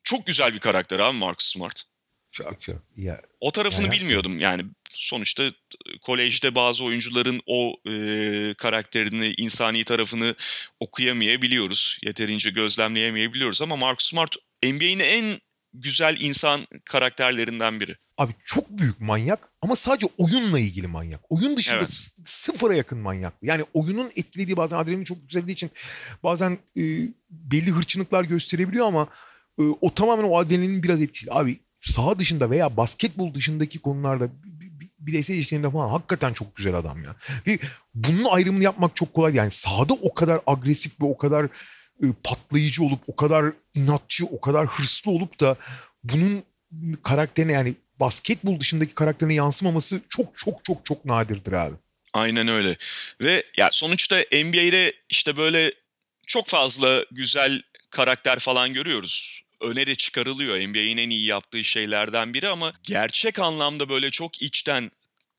[0.03, 1.83] çok güzel bir karakter abi Marcus Smart.
[2.31, 2.75] Çok çok.
[2.97, 5.53] Ya, O tarafını Yani- bilmiyordum yani sonuçta e,
[6.01, 10.35] kolejde bazı oyuncuların o e, karakterini, insani tarafını
[10.79, 11.97] okuyamayabiliyoruz.
[12.03, 14.35] Yeterince gözlemleyemeyebiliyoruz ama Marcus Smart
[14.73, 15.39] NBA'nin en
[15.73, 17.95] güzel insan karakterlerinden biri.
[18.17, 21.21] Abi çok büyük manyak ama sadece oyunla ilgili manyak.
[21.29, 22.07] Oyun dışında Evet.
[22.25, 23.33] sıfıra yakın manyak.
[23.41, 25.71] Yani oyunun etkilediği bazen adrenalin çok yükseldiği için
[26.23, 26.81] bazen e,
[27.29, 29.07] belli hırçınlıklar gösterebiliyor ama
[29.59, 31.31] e, o tamamen o adrenalinin biraz etkili.
[31.33, 36.75] Abi saha dışında veya basketbol dışındaki konularda bi- bi- bireysel ilişkilerinde falan hakikaten çok güzel
[36.75, 37.15] adam ya.
[37.47, 37.59] Ve
[37.93, 39.35] bunun ayrımını yapmak çok kolay.
[39.35, 41.47] Yani sahada o kadar agresif ve o kadar
[42.23, 45.57] patlayıcı olup o kadar inatçı, o kadar hırslı olup da
[46.03, 46.43] bunun
[47.03, 51.75] karakterine yani basketbol dışındaki karakterine yansımaması çok çok çok çok nadirdir abi.
[52.13, 52.77] Aynen öyle.
[53.21, 55.73] Ve ya sonuçta NBA'de işte böyle
[56.27, 59.41] çok fazla güzel karakter falan görüyoruz.
[59.61, 60.69] Öne de çıkarılıyor.
[60.69, 64.91] NBA'in en iyi yaptığı şeylerden biri ama gerçek anlamda böyle çok içten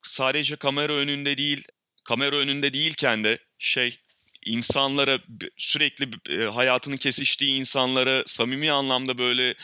[0.03, 1.65] sadece kamera önünde değil,
[2.05, 3.99] kamera önünde değilken de şey
[4.47, 5.19] insanlara
[5.57, 9.55] sürekli e, hayatının kesiştiği insanlara samimi anlamda böyle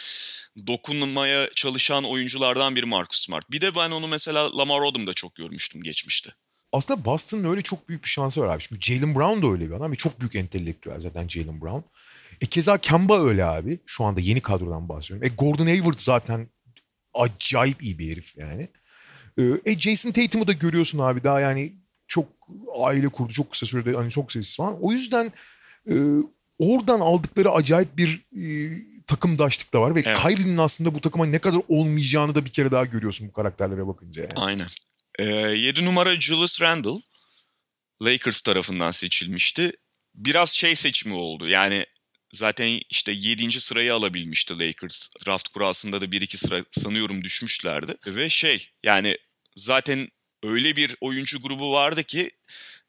[0.67, 3.51] dokunmaya çalışan oyunculardan biri Marcus Smart.
[3.51, 6.31] Bir de ben onu mesela Lamar Odom'da çok görmüştüm geçmişte.
[6.73, 8.63] Aslında Boston'ın öyle çok büyük bir şansı var abi.
[8.63, 11.81] Şimdi Jalen Brown da öyle bir adam çok büyük entelektüel zaten Jalen Brown.
[12.41, 13.81] E keza Kemba öyle abi.
[13.87, 15.27] Şu anda yeni kadrodan bahsediyorum.
[15.27, 16.49] E Gordon Hayward zaten
[17.15, 18.69] acayip iyi bir herif yani.
[19.39, 21.73] E, E Jason Tatum'u da görüyorsun abi daha yani
[22.07, 22.42] çok
[22.79, 24.79] aile kurdu çok kısa sürede hani çok sessiz falan.
[24.81, 25.33] O yüzden
[25.91, 25.95] e,
[26.59, 28.43] oradan aldıkları acayip bir e,
[29.07, 30.19] takımdaşlık da var ve Evet.
[30.19, 34.23] Kyrie'nin aslında bu takıma ne kadar olmayacağını da bir kere daha görüyorsun bu karakterlere bakınca
[34.23, 34.35] yani.
[34.37, 34.67] Aynen.
[35.19, 37.03] Ee, 7 numara Julius Randle
[38.03, 39.73] Lakers tarafından seçilmişti.
[40.15, 41.49] Biraz şey seçimi oldu.
[41.49, 41.87] Yani
[42.33, 43.61] zaten işte 7.
[43.61, 45.09] sırayı alabilmişti Lakers.
[45.27, 47.95] Draft kurasında da 1-2 sıra sanıyorum düşmüşlerdi.
[48.07, 49.17] Ve şey yani
[49.57, 50.09] zaten
[50.43, 52.31] öyle bir oyuncu grubu vardı ki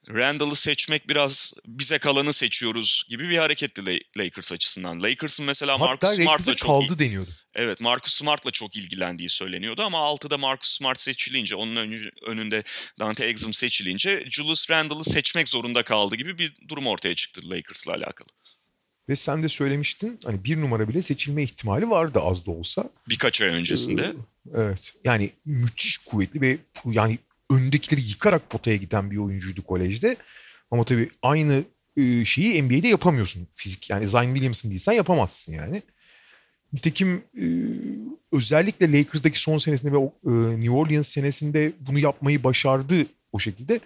[0.10, 5.04] Randall'ı seçmek biraz bize kalanı seçiyoruz gibi bir hareketti La- Lakers açısından.
[5.04, 7.30] Lakers'ın mesela Hatta Marcus Smart'la çok kaldı deniyordu.
[7.56, 12.64] Evet Marcus Smart'la çok ilgilendiği söyleniyordu ama 6'da Marcus Smart seçilince onun önü- önünde
[13.00, 18.28] Dante Exum seçilince Julius Randle'ı seçmek zorunda kaldı gibi bir durum ortaya çıktı Lakers'la alakalı.
[19.10, 22.90] Ve sen de söylemiştin hani bir numara bile seçilme ihtimali vardı az da olsa.
[23.10, 24.02] Birkaç ay öncesinde.
[24.04, 24.14] Ee,
[24.56, 24.94] Evet.
[25.04, 27.18] Yani müthiş kuvvetli ve yani
[27.52, 30.18] öndekileri yıkarak potaya giden bir oyuncuydu kolejde.
[30.72, 31.64] Ama tabii aynı
[31.98, 33.90] e, şeyi NBA'de yapamıyorsun fizik.
[33.90, 35.82] Yani Zion Williamson değilsen yapamazsın yani.
[36.74, 37.46] Nitekim e,
[38.32, 43.80] özellikle Lakers'daki son senesinde ve e, New Orleans senesinde bunu yapmayı başardı o şekilde.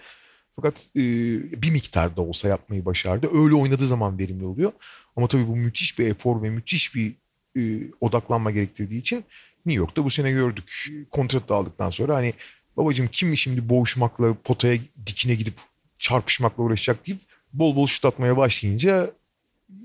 [0.55, 3.29] Fakat bir miktarda olsa yapmayı başardı.
[3.33, 4.71] Öyle oynadığı zaman verimli oluyor.
[5.15, 7.13] Ama tabii bu müthiş bir efor ve müthiş bir
[8.01, 9.25] odaklanma gerektirdiği için
[9.65, 10.91] New York'ta bu sene gördük.
[11.11, 12.33] Kontrat da aldıktan sonra hani
[12.77, 15.53] babacığım kim şimdi boğuşmakla potaya dikine gidip
[15.99, 17.19] çarpışmakla uğraşacak deyip
[17.53, 19.11] bol bol şut atmaya başlayınca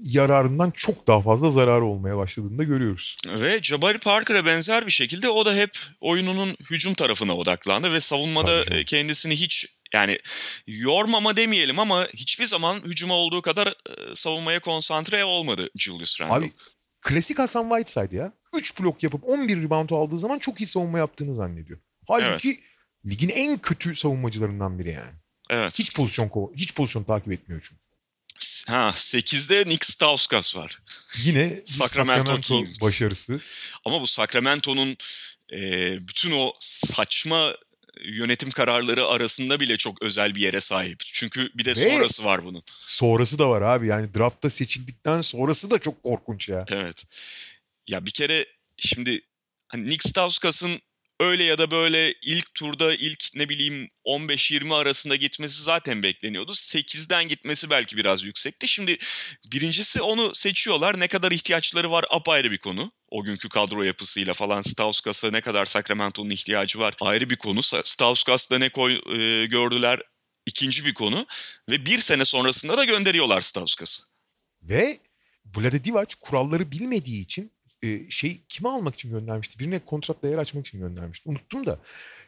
[0.02, 3.16] yararından çok daha fazla zararı olmaya başladığını da görüyoruz.
[3.26, 8.64] Ve Jabari Parker'a benzer bir şekilde o da hep oyununun hücum tarafına odaklandı ve savunmada
[8.64, 10.18] Tabii kendisini hiç yani
[10.66, 16.34] yormama demeyelim ama hiçbir zaman hücuma olduğu kadar e, savunmaya konsantre olmadı Julius Randle.
[16.34, 16.52] Abi
[17.00, 18.32] klasik Hasan Whiteside ya.
[18.56, 21.78] 3 blok yapıp 11 rebound aldığı zaman çok iyi savunma yaptığını zannediyor.
[22.08, 22.60] Halbuki
[23.06, 25.12] ligin en kötü savunmacılarından biri yani.
[25.50, 25.78] evet.
[25.78, 27.82] Hiç pozisyon hiç pozisyon takip etmiyor çünkü.
[28.68, 30.78] Ha 8'de Nick Stauskas var.
[31.24, 32.80] Yine Sacramento Sacramento, Kings.
[32.80, 33.40] başarısı.
[33.84, 34.96] Ama bu Sacramento'nun
[35.52, 35.58] e,
[36.08, 37.54] bütün o saçma
[38.04, 41.00] yönetim kararları arasında bile çok özel bir yere sahip.
[41.12, 42.62] Çünkü bir de Ve- sonrası var bunun.
[42.86, 43.86] Sonrası da var abi.
[43.88, 46.64] Yani draftta seçildikten sonrası da çok korkunç ya.
[46.68, 47.04] Evet.
[47.86, 48.46] Ya bir kere
[48.78, 49.20] şimdi
[49.68, 50.80] hani Nick Stauskas'ın
[51.22, 56.52] öyle ya da böyle ilk turda ilk ne bileyim 15-20 arasında gitmesi zaten bekleniyordu.
[56.52, 58.68] 8'den gitmesi belki biraz yüksekti.
[58.68, 58.98] Şimdi
[59.52, 61.00] birincisi onu seçiyorlar.
[61.00, 62.92] Ne kadar ihtiyaçları var apayrı bir konu.
[63.08, 67.62] O günkü kadro yapısıyla falan Stauskas'a ne kadar Sacramento'nun ihtiyacı var ayrı bir konu.
[67.62, 70.00] Stauskas'la ne koy, e, gördüler
[70.46, 71.26] ikinci bir konu.
[71.68, 74.02] Ve bir sene sonrasında da gönderiyorlar Stauskas'ı.
[74.62, 75.00] Ve
[75.56, 77.52] Vlade Divac kuralları bilmediği için
[78.10, 79.58] şey kimi almak için göndermişti?
[79.58, 81.28] Birine kontratla yer açmak için göndermişti.
[81.28, 81.78] Unuttum da.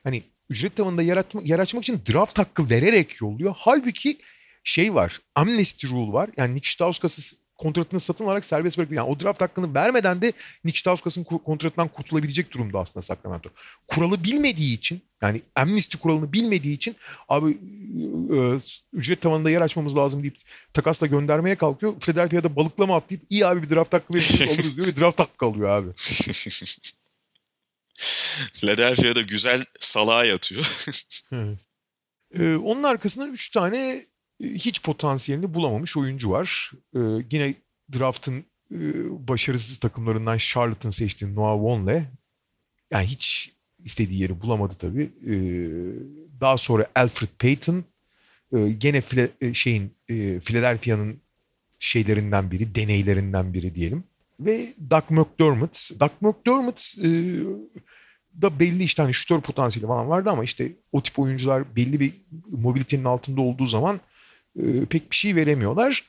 [0.04, 3.54] Hani ücret tavanında yer, açma, yer açmak için draft hakkı vererek yolluyor.
[3.58, 4.18] Halbuki
[4.64, 5.20] şey var.
[5.34, 6.30] Amnesty rule var.
[6.36, 9.02] Yani Nick Stauskas'ı kontratını satın alarak serbest bırakıyor.
[9.02, 10.32] Yani o draft hakkını vermeden de
[10.64, 13.50] Nick Stauskas'ın ku- kontratından kurtulabilecek durumda aslında Sacramento.
[13.88, 16.96] Kuralı bilmediği için yani amnesty kuralını bilmediği için
[17.28, 18.58] abi e, e,
[18.92, 20.36] ücret tavanında yer açmamız lazım deyip
[20.72, 22.00] takasla göndermeye kalkıyor.
[22.00, 25.68] Philadelphia'da balıklama atlayıp iyi abi bir draft hakkı verin alırız diyor ve draft hakkı alıyor
[25.68, 25.88] abi.
[28.54, 30.66] Philadelphia'da güzel salağa yatıyor.
[31.32, 31.66] Evet.
[32.38, 34.00] Ee, onun arkasından 3 tane
[34.40, 36.72] hiç potansiyelini bulamamış oyuncu var.
[36.96, 37.54] Ee, yine
[37.92, 38.78] draft'ın e,
[39.28, 42.02] başarısız takımlarından Charlotte'ın seçtiği Noah Vonleh.
[42.90, 43.52] Yani hiç
[43.84, 45.10] istediği yeri bulamadı tabii.
[45.26, 45.34] Ee,
[46.40, 47.84] daha sonra Alfred Payton.
[48.56, 51.20] Ee, gene File, e, şeyin e, Philadelphia'nın
[51.78, 54.04] şeylerinden biri, deneylerinden biri diyelim.
[54.40, 55.90] Ve Doug McDermott.
[56.00, 57.08] Doug McDermott e,
[58.42, 62.12] da belli işte hani şutör potansiyeli falan vardı ama işte o tip oyuncular belli bir
[62.50, 64.00] mobilitenin altında olduğu zaman
[64.62, 66.04] e, pek bir şey veremiyorlar.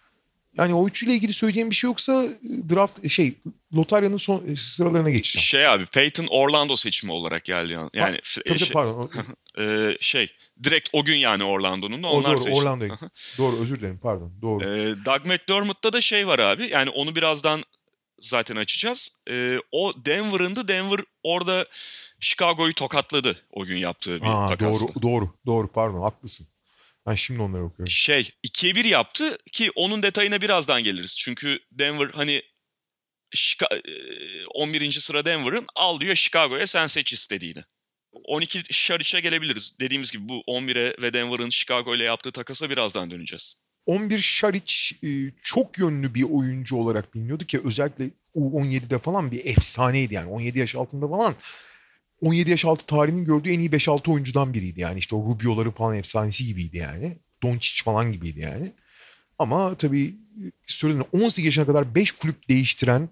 [0.58, 2.30] Yani o üçüyle ilgili söyleyeceğim bir şey yoksa e,
[2.70, 3.34] draft şey
[3.76, 5.44] lotaryanın son e, sıralarına geçeceğim.
[5.44, 7.90] Şey abi Peyton Orlando seçimi olarak geldi yani.
[7.94, 9.12] yani ha, tabii, şey, pardon.
[9.60, 10.32] e, şey
[10.64, 12.60] direkt o gün yani Orlando'nun da onlar doğru seçti.
[12.60, 13.00] Orlando'ya.
[13.38, 14.32] doğru özür dilerim pardon.
[14.42, 14.64] Doğru.
[14.64, 17.64] E, Doug McDermott'ta da şey var abi yani onu birazdan
[18.20, 19.20] zaten açacağız.
[19.30, 21.66] E, o Denver'ın da Denver orada
[22.20, 24.88] Chicago'yu tokatladı o gün yaptığı bir Aa, takasla.
[24.88, 26.48] doğru doğru doğru pardon haklısın.
[27.08, 27.90] Ben şimdi onları okuyorum.
[27.92, 31.18] Şey 2'ye 1 yaptı ki onun detayına birazdan geliriz.
[31.18, 32.42] Çünkü Denver hani
[33.36, 34.92] Chica- e, 11.
[34.92, 37.64] sıra Denver'ın al diyor Chicago'ya sen seç istediğini.
[38.24, 39.78] 12 Şariç'e gelebiliriz.
[39.80, 43.62] Dediğimiz gibi bu 11'e ve Denver'ın Chicago ile yaptığı takasa birazdan döneceğiz.
[43.86, 45.08] 11 Şariç e,
[45.44, 50.76] çok yönlü bir oyuncu olarak biliniyordu ki özellikle U17'de falan bir efsaneydi yani 17 yaş
[50.76, 51.36] altında falan
[52.26, 55.96] 17 yaş altı tarihinin gördüğü en iyi 5-6 oyuncudan biriydi yani işte o Rubio'ları falan
[55.96, 58.72] efsanesi gibiydi yani Doncic falan gibiydi yani
[59.40, 60.16] ama tabii
[60.68, 63.10] söylediğim 18 yaşına kadar 5 kulüp değiştiren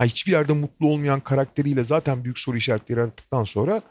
[0.00, 3.82] yani hiçbir yerde mutlu olmayan karakteriyle zaten büyük soru işaretleri yarattıktan sonra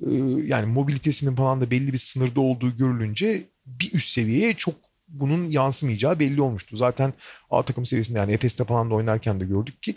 [0.00, 0.10] e,
[0.44, 4.74] yani mobilitesinin falan da belli bir sınırda olduğu görülünce bir üst seviyeye çok
[5.08, 6.76] bunun yansımayacağı belli olmuştu.
[6.76, 7.12] Zaten
[7.50, 9.90] A takım seviyesinde yani Efes'te falan da oynarken de gördük ki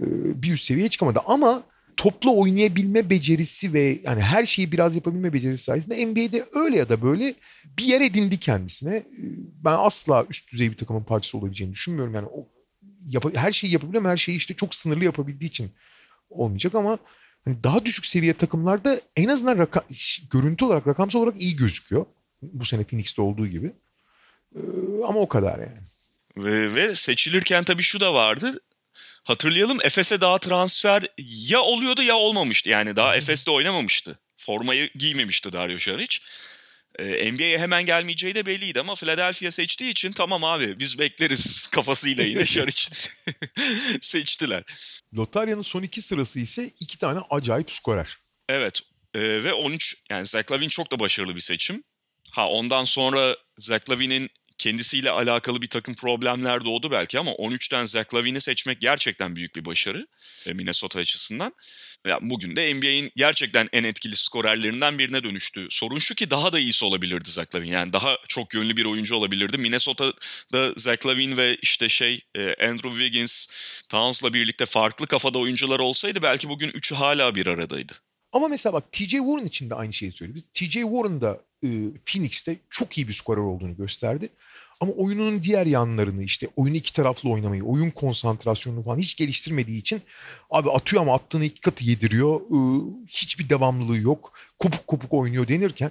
[0.00, 0.04] e,
[0.42, 1.20] bir üst seviyeye çıkamadı.
[1.26, 1.62] Ama
[1.96, 7.02] toplu oynayabilme becerisi ve yani her şeyi biraz yapabilme becerisi sayesinde NBA'de öyle ya da
[7.02, 7.34] böyle
[7.78, 8.96] bir yer edindi kendisine.
[8.96, 9.04] E,
[9.64, 12.14] Ben asla üst düzey bir takımın parçası olabileceğini düşünmüyorum.
[12.14, 12.48] Yani o
[13.06, 15.70] yap- her şeyi yapabiliyor ama her şeyi işte çok sınırlı yapabildiği için
[16.30, 16.98] olmayacak ama
[17.44, 22.06] hani daha düşük seviye takımlarda en azından raka- görüntü olarak rakamsal olarak iyi gözüküyor.
[22.42, 23.72] Bu sene Phoenix'te olduğu gibi.
[24.56, 24.58] Ee,
[25.08, 25.78] ama o kadar yani.
[26.36, 28.60] Ve, ve seçilirken tabii şu da vardı.
[29.24, 32.70] Hatırlayalım Efes'e daha transfer ya oluyordu ya olmamıştı.
[32.70, 34.18] Yani daha Efes'te oynamamıştı.
[34.36, 36.18] Formayı giymemişti Dario Saric.
[36.98, 42.24] Ee, NBA'ye hemen gelmeyeceği de belliydi ama Philadelphia seçtiği için tamam abi biz bekleriz kafasıyla
[42.24, 42.82] yine Saric
[44.00, 44.62] seçtiler.
[45.16, 48.16] Lotarya'nın son iki sırası ise iki tane acayip skorer.
[48.48, 48.80] Evet
[49.14, 51.84] ee, ve 13 yani Zach Lavine çok da başarılı bir seçim.
[52.30, 58.14] Ha ondan sonra Zach Lavine'in kendisiyle alakalı bir takım problemler doğdu belki ama 13'ten Zach
[58.14, 60.06] Lavine'i seçmek gerçekten büyük bir başarı
[60.46, 61.54] e, Minnesota açısından.
[62.06, 65.66] Ya bugün de NBA'in gerçekten en etkili skorerlerinden birine dönüştü.
[65.70, 67.74] Sorun şu ki daha da iyisi olabilirdi Zach Lavine.
[67.74, 69.58] Yani daha çok yönlü bir oyuncu olabilirdi.
[69.58, 73.46] Minnesota'da Zach Lavine ve işte şey e, Andrew Wiggins,
[73.88, 77.92] Towns'la birlikte farklı kafada oyuncular olsaydı belki bugün üçü hala bir aradaydı.
[78.32, 80.36] Ama mesela bak TJ Warren için de aynı şeyi söylüyor.
[80.36, 81.68] Biz TJ Warren da e,
[82.06, 84.28] Phoenix'te çok iyi bir skorer olduğunu gösterdi.
[84.80, 90.02] Ama oyunun diğer yanlarını işte oyunu iki taraflı oynamayı, oyun konsantrasyonunu falan hiç geliştirmediği için
[90.50, 92.40] abi atıyor ama attığını iki katı yediriyor.
[92.40, 92.58] E,
[93.08, 94.32] hiçbir devamlılığı yok.
[94.58, 95.90] Kopuk kopuk oynuyor denirken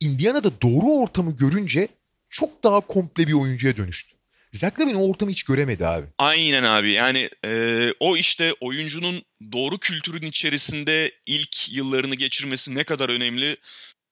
[0.00, 1.88] Indiana'da doğru ortamı görünce
[2.30, 4.18] çok daha komple bir oyuncuya dönüştü.
[4.52, 6.06] Zach Lavine o ortamı hiç göremedi abi.
[6.18, 13.08] Aynen abi yani e, o işte oyuncunun doğru kültürün içerisinde ilk yıllarını geçirmesi ne kadar
[13.08, 13.56] önemli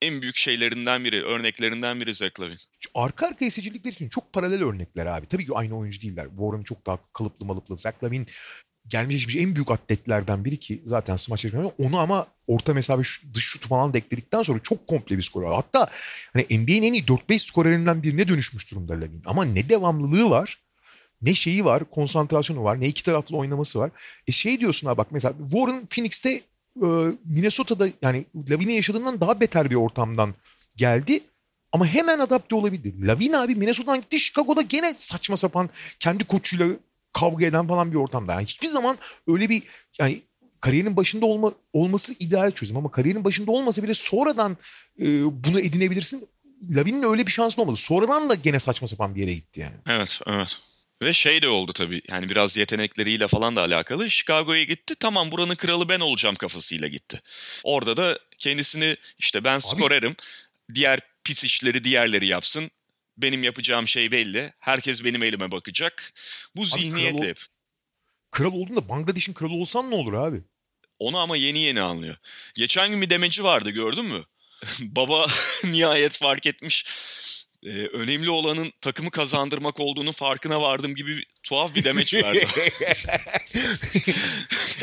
[0.02, 2.56] en büyük şeylerinden biri, örneklerinden biri Zach Lavine.
[2.94, 5.26] Arka arkaya seçildikleri için çok paralel örnekler abi.
[5.26, 6.26] Tabii ki aynı oyuncu değiller.
[6.28, 7.76] Warren çok daha kalıplı malıplı.
[7.76, 8.26] Zach Lavine
[8.88, 11.74] gelmiş geçmiş en büyük atletlerden biri ki zaten smaç yarışması.
[11.78, 13.02] Onu ama orta mesafe
[13.34, 15.52] dış şutu falan da ekledikten sonra çok komple bir skorer.
[15.52, 15.90] Hatta
[16.32, 19.22] hani NBA'nin en iyi 4-5 skorerinden birine dönüşmüş durumda Lavine.
[19.26, 20.58] Ama ne devamlılığı var
[21.22, 23.90] ne şeyi var, konsantrasyonu var, ne iki taraflı oynaması var.
[24.26, 26.42] E şey diyorsun ha bak mesela Warren Phoenix'te
[27.24, 30.34] Minnesota'da yani Lavine'in yaşadığından daha beter bir ortamdan
[30.76, 31.20] geldi.
[31.72, 33.06] Ama hemen adapte olabildi.
[33.06, 35.70] Lavine abi Minnesota'dan gitti Chicago'da gene saçma sapan
[36.00, 36.68] kendi koçuyla
[37.12, 38.32] kavga eden falan bir ortamda.
[38.32, 39.62] Yani hiçbir zaman öyle bir
[39.98, 40.22] yani
[40.60, 44.56] kariyerin başında olma, olması ideal çözüm ama kariyerin başında olmasa bile sonradan
[45.00, 45.04] e,
[45.44, 46.28] bunu edinebilirsin.
[46.70, 47.76] Lavine'in öyle bir şansı olmadı.
[47.76, 49.74] Sonradan da gene saçma sapan bir yere gitti yani.
[49.86, 50.56] Evet, evet.
[51.02, 54.10] Ve şey de oldu tabii yani biraz yetenekleriyle falan da alakalı.
[54.10, 57.22] Chicago'ya gitti tamam buranın kralı ben olacağım kafasıyla gitti.
[57.64, 60.16] Orada da kendisini işte ben skorerim
[60.74, 62.70] diğer pis işleri diğerleri yapsın.
[63.18, 64.52] Benim yapacağım şey belli.
[64.58, 66.12] Herkes benim elime bakacak.
[66.56, 67.40] Bu kral zihniyetle ol- hep.
[68.30, 70.42] Kral olduğunda Bangladeş'in kralı olsan ne olur abi?
[70.98, 72.16] Onu ama yeni yeni anlıyor.
[72.54, 74.24] Geçen gün bir demeci vardı gördün mü?
[74.80, 75.26] Baba
[75.64, 76.84] nihayet fark etmiş.
[77.62, 82.46] Ee, önemli olanın takımı kazandırmak olduğunu farkına vardım gibi tuhaf bir demeç verdi.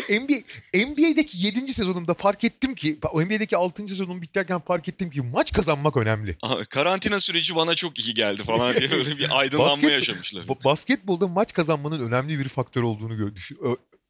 [0.09, 0.36] NBA,
[0.88, 1.74] NBA'deki 7.
[1.74, 3.88] sezonumda fark ettim ki NBA'deki 6.
[3.88, 6.38] sezonum biterken fark ettim ki maç kazanmak önemli.
[6.69, 10.47] Karantina süreci bana çok iyi geldi falan diye böyle bir aydınlanma Basket, yaşamışlar.
[10.63, 13.34] Basketbolda maç kazanmanın önemli bir faktör olduğunu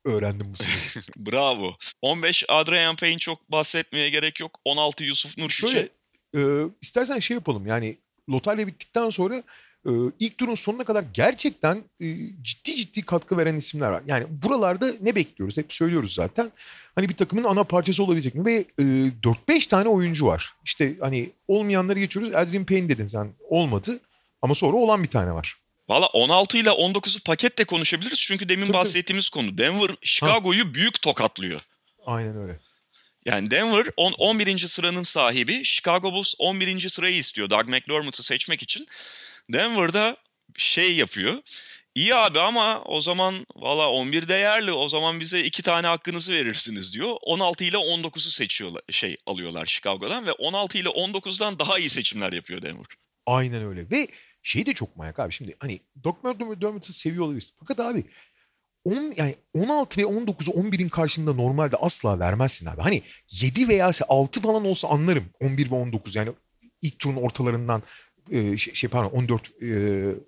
[0.06, 1.04] öğrendim bu sene.
[1.18, 1.78] Bravo.
[2.02, 4.60] 15 Adrian Payne çok bahsetmeye gerek yok.
[4.66, 5.68] 16 Yusuf Nurkiç'e.
[5.68, 5.90] Şöyle
[6.36, 7.98] e, istersen şey yapalım yani
[8.30, 9.44] lotarya bittikten sonra
[9.86, 12.06] e, ilk turun sonuna kadar gerçekten e,
[12.42, 14.04] ciddi ciddi katkı veren isimler var.
[14.08, 15.58] Yani buralarda ne bekliyoruz?
[15.58, 16.52] Hep söylüyoruz zaten.
[16.96, 18.46] Hani bir takımın ana parçası olabilecek mi?
[18.46, 18.84] Ve e,
[19.48, 20.54] 4-5 tane oyuncu var.
[20.66, 22.36] İşte hani olmayanları geçiyoruz.
[22.36, 23.34] Adrian Payne dedin sen.
[23.50, 24.00] Olmadı.
[24.42, 25.58] Ama sonra olan bir tane var.
[25.90, 28.20] Valla 16 ile 19'u paketle konuşabiliriz.
[28.20, 29.46] Çünkü demin tabii, bahsettiğimiz tabii.
[29.46, 29.58] konu.
[29.58, 31.62] Denver Chicago'yu büyük tokatlıyor.
[32.06, 32.60] Aynen öyle.
[33.26, 34.58] Yani Denver on, 11.
[34.58, 35.66] sıranın sahibi.
[35.66, 36.90] Chicago Bulls 11.
[36.90, 38.88] sırayı istiyor Doug McDermott'u seçmek için.
[39.50, 40.18] Denver'da
[40.58, 41.42] şey yapıyor.
[41.96, 46.94] İyi abi ama o zaman valla 11 değerli o zaman bize iki tane hakkınızı verirsiniz
[46.94, 47.16] diyor.
[47.22, 52.62] 16 ile 19'u seçiyorlar şey alıyorlar Chicago'dan ve 16 ile 19'dan daha iyi seçimler yapıyor
[52.62, 52.86] Denver.
[53.26, 54.08] Aynen öyle ve
[54.44, 57.54] şey de çok manyak abi şimdi hani Doc McDermott'ı seviyor olabiliriz.
[57.60, 58.04] Fakat abi
[58.86, 62.82] 10 yani 16 ve 19'u 11'in karşında normalde asla vermezsin abi.
[62.82, 63.02] Hani
[63.42, 66.30] 7 veya 6 falan olsa anlarım 11 ve 19 yani
[66.82, 67.84] ilk turun ortalarından
[68.32, 69.66] e, şey, şey pardon 14 e,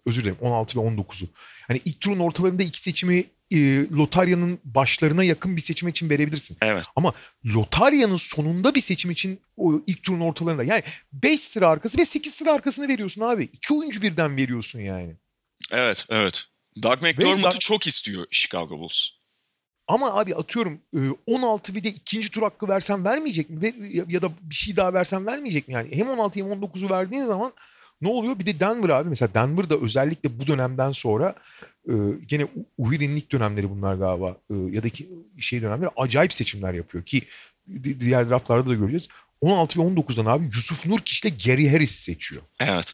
[0.06, 1.28] özür dilerim 16 ve 19'u.
[1.68, 6.58] Hani ilk turun ortalarında iki seçimi e, lotaryanın başlarına yakın bir seçim için verebilirsin.
[6.62, 6.86] Evet.
[6.96, 7.14] Ama
[7.46, 10.84] lotaryanın sonunda bir seçim için o ilk turun ortalarında yani
[11.14, 13.50] 5 sıra arkası ve 8 sıra arkasını veriyorsun abi.
[13.54, 15.16] İki oyuncu birden veriyorsun yani.
[15.72, 16.44] Evet, evet.
[16.84, 19.10] Doug McDermott'u çok istiyor Chicago Bulls.
[19.88, 20.80] Ama abi atıyorum
[21.28, 23.74] 16 e, bir de ikinci tur hakkı versen vermeyecek mi?
[24.08, 25.74] Ya da bir şey daha versen vermeyecek mi?
[25.74, 27.54] Yani hem 16 hem 19'u verdiğin zaman
[28.02, 28.40] ne oluyor?
[28.40, 29.10] Bir de Denver abi.
[29.10, 31.36] Mesela Denver'da özellikle bu dönemden sonra
[31.90, 31.94] e,
[32.28, 32.48] gene
[32.78, 35.10] Uhir'in ilk dönemleri bunlar galiba e, ya da ki
[35.40, 37.22] şey dönemleri acayip seçimler yapıyor ki
[38.00, 39.08] diğer draftlarda da göreceğiz.
[39.42, 42.42] 16 ve 19'dan abi Yusuf Nurkic ile Gary Harris seçiyor.
[42.60, 42.94] Evet.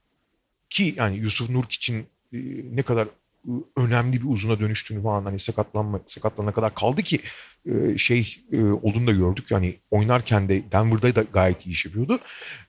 [0.70, 2.38] Ki yani Yusuf Nurkic'in e,
[2.76, 3.08] ne kadar
[3.78, 7.20] önemli bir uzuna dönüştüğünü falan hani sakatlanma sakatlanana kadar kaldı ki
[7.66, 9.52] e, şey e, olduğunu da gördük.
[9.52, 12.20] Yani oynarken de Denver'da da gayet iyi iş yapıyordu.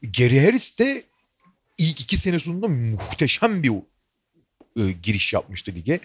[0.03, 1.03] Gary Harris de
[1.79, 3.73] ilk iki sene sonunda muhteşem bir
[4.77, 6.01] e, giriş yapmıştı lige.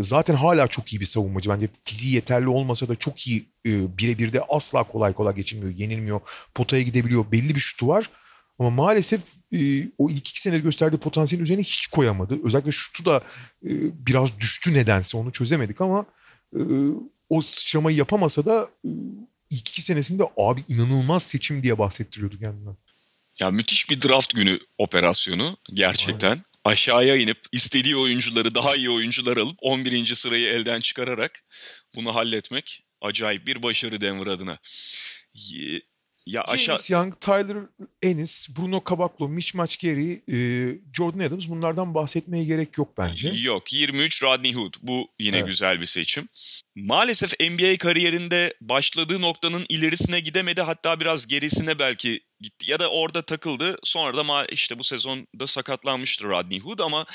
[0.00, 1.50] Zaten hala çok iyi bir savunmacı.
[1.50, 6.20] Bence fiziği yeterli olmasa da çok iyi birebir de asla kolay kolay geçilmiyor, yenilmiyor.
[6.54, 7.32] Potaya gidebiliyor.
[7.32, 8.10] Belli bir şutu var.
[8.58, 9.20] Ama maalesef
[9.52, 12.38] e, o ilk iki senede gösterdiği potansiyelin üzerine hiç koyamadı.
[12.44, 13.16] Özellikle şutu da
[13.64, 13.70] e,
[14.06, 16.06] biraz düştü nedense onu çözemedik ama
[16.56, 16.60] e,
[17.28, 18.90] o sıçramayı yapamasa da e,
[19.50, 22.76] ilk iki senesinde abi inanılmaz seçim diye bahsettiriyordu kendinden.
[23.40, 26.30] Ya müthiş bir draft günü operasyonu gerçekten.
[26.30, 26.44] Aynen.
[26.64, 30.14] Aşağıya inip istediği oyuncuları daha iyi oyuncular alıp 11.
[30.14, 31.44] sırayı elden çıkararak
[31.94, 34.58] bunu halletmek acayip bir başarı Denver adına.
[36.26, 36.66] Ya aşağı...
[36.66, 37.56] James Young, Tyler
[38.02, 40.38] Ennis, Bruno Caboclo, Mitch Matchgary, e,
[40.92, 43.28] Jordan Adams bunlardan bahsetmeye gerek yok bence.
[43.28, 45.46] Yok 23 Rodney Hood bu yine evet.
[45.46, 46.28] güzel bir seçim.
[46.74, 53.22] Maalesef NBA kariyerinde başladığı noktanın ilerisine gidemedi hatta biraz gerisine belki gitti ya da orada
[53.22, 53.78] takıldı.
[53.82, 57.06] Sonra da işte bu sezonda sakatlanmıştı Rodney Hood ama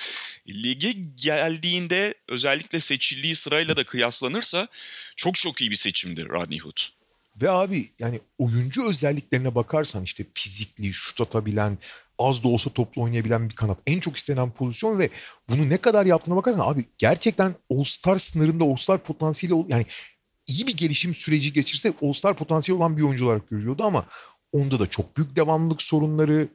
[0.49, 4.67] lige geldiğinde özellikle seçildiği sırayla da kıyaslanırsa
[5.15, 6.98] çok çok iyi bir seçimdi Rodney Hood.
[7.41, 11.77] Ve abi yani oyuncu özelliklerine bakarsan işte fizikli, şut atabilen,
[12.19, 13.77] az da olsa toplu oynayabilen bir kanat.
[13.87, 15.09] En çok istenen pozisyon ve
[15.49, 19.85] bunu ne kadar yaptığına bakarsan abi gerçekten All-Star sınırında All-Star potansiyeli yani
[20.47, 24.05] iyi bir gelişim süreci geçirse All-Star potansiyeli olan bir oyuncu olarak görüyordu ama
[24.51, 26.47] onda da çok büyük devamlılık sorunları,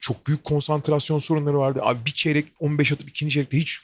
[0.00, 1.80] çok büyük konsantrasyon sorunları vardı.
[1.82, 3.78] Abi bir çeyrek 15 atıp ikinci çeyrekte hiç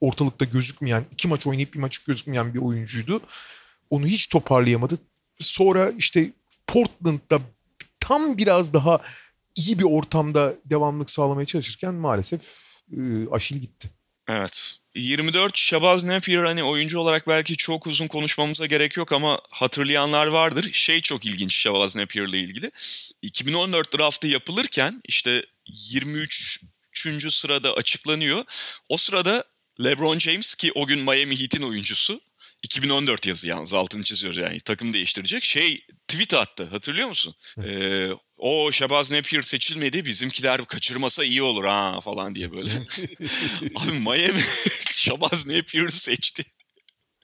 [0.00, 3.20] ortalıkta gözükmeyen, iki maç oynayıp bir maç gözükmeyen bir oyuncuydu.
[3.90, 4.98] Onu hiç toparlayamadı.
[5.42, 6.30] Sonra işte
[6.66, 7.40] Portland'da
[8.00, 9.00] tam biraz daha
[9.56, 12.40] iyi bir ortamda devamlık sağlamaya çalışırken maalesef
[12.92, 13.90] e, Aşil gitti.
[14.28, 14.76] Evet.
[14.94, 20.70] 24 Shabazz Napier hani oyuncu olarak belki çok uzun konuşmamıza gerek yok ama hatırlayanlar vardır.
[20.72, 22.70] Şey çok ilginç Shabazz Napier ile ilgili.
[23.22, 26.60] 2014 draftı yapılırken işte 23.
[27.30, 28.44] sırada açıklanıyor.
[28.88, 29.44] O sırada
[29.84, 32.20] LeBron James ki o gün Miami Heat'in oyuncusu
[32.62, 35.44] 2014 yazı yalnız altını çiziyoruz yani takım değiştirecek.
[35.44, 37.34] Şey tweet attı hatırlıyor musun?
[37.64, 42.70] Ee, o Şabaz Napier seçilmedi bizimkiler kaçırmasa iyi olur ha falan diye böyle.
[43.74, 44.42] Abi Miami
[44.92, 46.44] Şabaz Napier'ı seçti.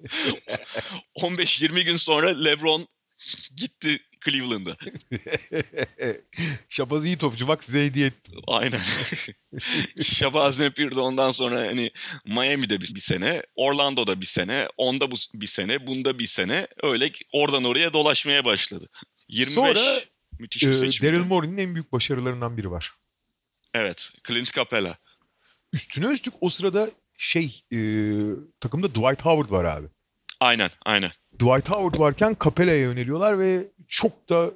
[1.18, 2.88] 15-20 gün sonra LeBron
[3.56, 4.76] Gitti Cleveland'a.
[6.68, 8.34] Şabaz iyi topçu bak size hediye ettim.
[8.46, 8.80] Aynen.
[10.02, 11.90] Şabaz Napier de ondan sonra hani
[12.26, 17.12] Miami'de bir, bir sene, Orlando'da bir sene, onda bu bir sene, bunda bir sene öyle
[17.32, 18.88] oradan oraya dolaşmaya başladı.
[19.28, 20.00] 25 Sonra
[20.38, 21.06] müthiş bir seçim.
[21.06, 22.92] Daryl Morey'nin en büyük başarılarından biri var.
[23.74, 24.98] Evet, Clint Capella.
[25.72, 27.78] Üstüne üstlük o sırada şey e,
[28.60, 29.86] takımda Dwight Howard var abi.
[30.40, 31.10] Aynen, aynen.
[31.34, 34.50] Dwight Howard varken Capella'ya yöneliyorlar ve çok da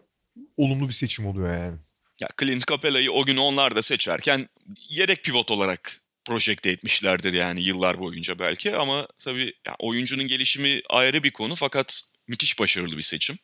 [0.56, 1.78] olumlu bir seçim oluyor yani.
[2.20, 4.48] Ya Clint Capella'yı o gün onlar da seçerken
[4.88, 11.22] yedek pivot olarak projekte etmişlerdir yani yıllar boyunca belki ama tabii ya oyuncunun gelişimi ayrı
[11.22, 13.38] bir konu fakat müthiş başarılı bir seçim.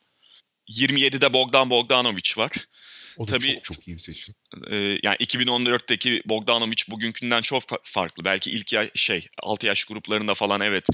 [0.69, 2.51] 27'de Bogdan Bogdanovic var.
[3.17, 4.35] O da Tabii- çok çok iyi bir seçim.
[4.71, 8.25] Ee, yani 2014'teki Bogdanovic bugünkünden çok fa- farklı.
[8.25, 10.85] Belki ilk ya- şey 6 yaş gruplarında falan evet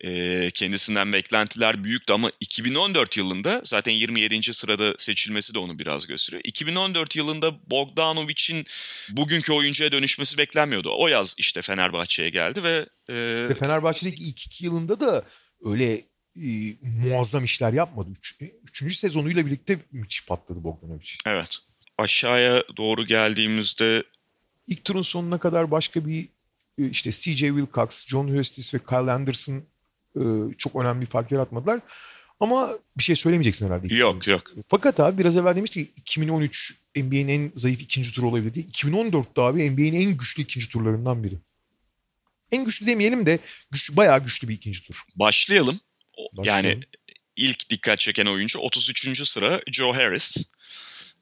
[0.00, 4.54] e, kendisinden beklentiler büyüktü ama 2014 yılında zaten 27.
[4.54, 6.42] sırada seçilmesi de onu biraz gösteriyor.
[6.44, 8.66] 2014 yılında Bogdanovic'in
[9.10, 10.90] bugünkü oyuncuya dönüşmesi beklenmiyordu.
[10.98, 13.14] O yaz işte Fenerbahçe'ye geldi ve e,
[13.48, 15.24] Ve Fenerbahçe'deki ilk iki yılında da
[15.64, 15.94] öyle
[16.36, 16.48] e,
[16.82, 18.10] muazzam işler yapmadı.
[18.18, 21.10] Üç, e, üçüncü sezonuyla birlikte müthiş patladı Bogdanovic.
[21.26, 21.58] evet
[21.98, 24.04] aşağıya doğru geldiğimizde
[24.66, 26.28] İlk turun sonuna kadar başka bir
[26.78, 29.64] e, işte CJ Wilcox, John Hustis ve Kyle Anderson
[30.58, 31.80] çok önemli bir fark yaratmadılar.
[32.40, 33.94] Ama bir şey söylemeyeceksin herhalde.
[33.94, 38.54] yok yok Fakat abi biraz evvel demiştik ki 2013 NBA'nin en zayıf ikinci turu olabilir
[38.54, 38.64] diye.
[38.66, 41.34] 2014'te abi NBA'nin en güçlü ikinci turlarından biri.
[42.52, 43.38] En güçlü demeyelim de
[43.70, 45.02] güçlü, bayağı güçlü bir ikinci tur.
[45.16, 45.80] başlayalım.
[46.32, 46.70] Başlayalım.
[46.70, 46.84] Yani
[47.36, 49.28] ilk dikkat çeken oyuncu 33.
[49.28, 50.36] sıra Joe Harris.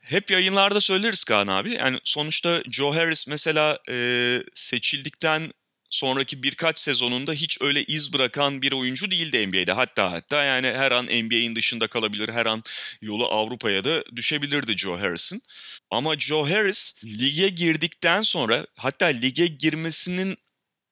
[0.00, 1.74] Hep yayınlarda söyleriz Kaan abi.
[1.74, 5.52] Yani sonuçta Joe Harris mesela e, seçildikten
[5.96, 9.72] sonraki birkaç sezonunda hiç öyle iz bırakan bir oyuncu değildi NBA'de.
[9.72, 12.62] Hatta hatta yani her an NBA'in dışında kalabilir, her an
[13.02, 15.42] yolu Avrupa'ya da düşebilirdi Joe Harris'in.
[15.90, 20.36] Ama Joe Harris lige girdikten sonra hatta lige girmesinin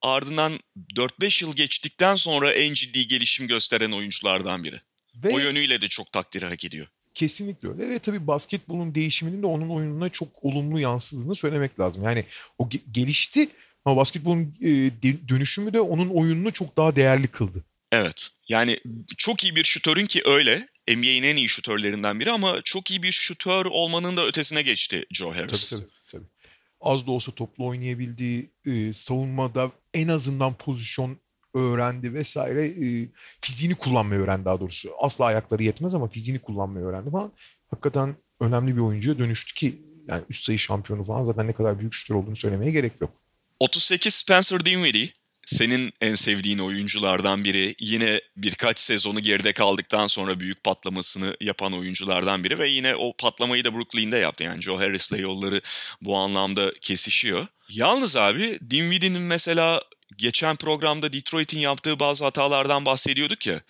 [0.02, 0.60] ardından
[0.96, 4.80] 4-5 yıl geçtikten sonra en ciddi gelişim gösteren oyunculardan biri.
[5.14, 6.86] Ve O yönüyle de çok takdiri hak ediyor.
[7.14, 12.04] Kesinlikle öyle ve tabii basketbolun değişiminin de onun oyununa çok olumlu yansıdığını söylemek lazım.
[12.04, 12.24] Yani
[12.58, 13.48] o ge- gelişti
[13.84, 14.68] ama basketbolun e,
[15.28, 17.64] dönüşümü de onun oyununu çok daha değerli kıldı.
[17.92, 18.28] Evet.
[18.48, 18.80] Yani
[19.16, 20.68] çok iyi bir şutörün ki öyle.
[20.88, 25.34] NBA'in en iyi şutörlerinden biri ama çok iyi bir şutör olmanın da ötesine geçti Joe
[25.34, 25.70] Harris.
[25.70, 25.90] Tabii tabii.
[26.10, 26.24] tabii.
[26.80, 31.18] Az da olsa toplu oynayabildiği, e, savunmada en azından pozisyon
[31.54, 32.66] öğrendi vesaire.
[32.66, 33.08] E,
[33.40, 34.90] fiziğini kullanmayı öğrendi daha doğrusu.
[34.98, 37.32] Asla ayakları yetmez ama fiziğini kullanmayı öğrendi falan.
[37.70, 41.92] Hakikaten önemli bir oyuncuya dönüştü ki yani üst sayı şampiyonu falan zaten ne kadar büyük
[41.92, 43.19] şutör olduğunu söylemeye gerek yok.
[43.60, 45.12] 38 Spencer Dinwiddie
[45.46, 47.74] senin en sevdiğin oyunculardan biri.
[47.80, 53.64] Yine birkaç sezonu geride kaldıktan sonra büyük patlamasını yapan oyunculardan biri ve yine o patlamayı
[53.64, 54.44] da Brooklyn'de yaptı.
[54.44, 55.60] Yani Joe Harris'le yolları
[56.00, 57.46] bu anlamda kesişiyor.
[57.68, 59.82] Yalnız abi Dinwiddie'nin mesela
[60.16, 63.60] geçen programda Detroit'in yaptığı bazı hatalardan bahsediyorduk ya.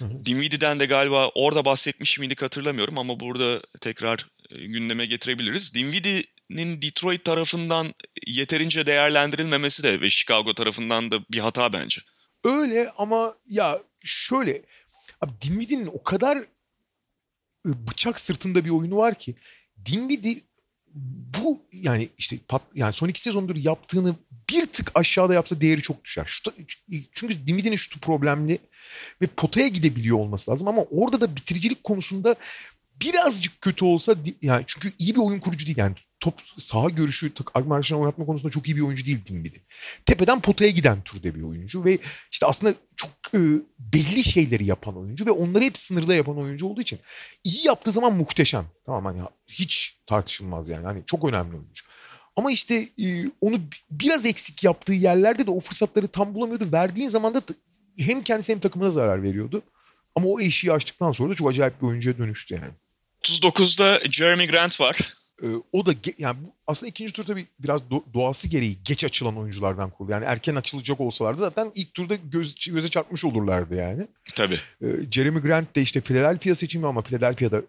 [0.00, 4.26] Dinwiddie'den de galiba orada bahsetmiş miydik hatırlamıyorum ama burada tekrar
[4.56, 5.74] e, gündeme getirebiliriz.
[6.50, 7.94] Dinwiddie'nin Detroit tarafından
[8.26, 12.00] yeterince değerlendirilmemesi de ve Chicago tarafından da bir hata bence.
[12.44, 14.62] Öyle ama ya şöyle
[15.20, 16.46] abi Dinwiddie'nin o kadar e,
[17.64, 19.34] bıçak sırtında bir oyunu var ki
[19.86, 20.42] Dinwiddie
[21.38, 24.14] bu yani işte pat, yani son iki sezondur yaptığını
[24.50, 26.24] bir tık aşağıda yapsa değeri çok düşer.
[26.26, 26.52] Şuta,
[27.12, 28.58] çünkü Dinwiddie'nin şutu problemli
[29.22, 32.36] ve potaya gidebiliyor olması lazım ama orada da bitiricilik konusunda
[33.02, 37.56] birazcık kötü olsa yani çünkü iyi bir oyun kurucu değil yani top saha görüşü tak-
[37.56, 39.60] arkadaşlarına oynatma konusunda çok iyi bir oyuncu değil Dinwiddie.
[40.06, 41.98] Tepeden potaya giden türde bir oyuncu ve
[42.32, 43.38] işte aslında çok e,
[43.78, 46.98] belli şeyleri yapan oyuncu ve onları hep sınırda yapan oyuncu olduğu için
[47.44, 48.66] iyi yaptığı zaman muhteşem.
[48.86, 50.84] Tamam hani hiç tartışılmaz yani.
[50.86, 51.84] Hani çok önemli oyuncu.
[52.36, 56.72] Ama işte e, onu bi- biraz eksik yaptığı yerlerde de o fırsatları tam bulamıyordu.
[56.72, 57.42] Verdiğin zaman da
[57.98, 59.62] hem kendisi hem takımına zarar veriyordu.
[60.14, 62.70] Ama o eşiği açtıktan sonra da çok acayip bir oyuncuya dönüştü yani.
[63.24, 65.17] 39'da Jeremy Grant var.
[65.42, 69.04] Ee, o da ge- yani bu aslında ikinci tur tabii biraz do- doğası gereği geç
[69.04, 70.12] açılan oyunculardan kurulu.
[70.12, 74.06] Yani erken açılacak olsalardı zaten ilk turda göz, göze çarpmış olurlardı yani.
[74.34, 74.58] Tabii.
[74.82, 77.62] Ee, Jeremy Grant de işte Philadelphia seçimi ama Philadelphia'da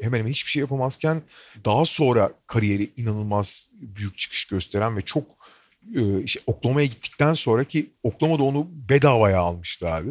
[0.00, 1.22] hemen hemen hiçbir şey yapamazken
[1.64, 5.24] daha sonra kariyeri inanılmaz büyük çıkış gösteren ve çok
[5.96, 10.10] e, işte Oklahoma'ya gittikten sonra ki Oklahoma'da onu bedavaya almıştı abi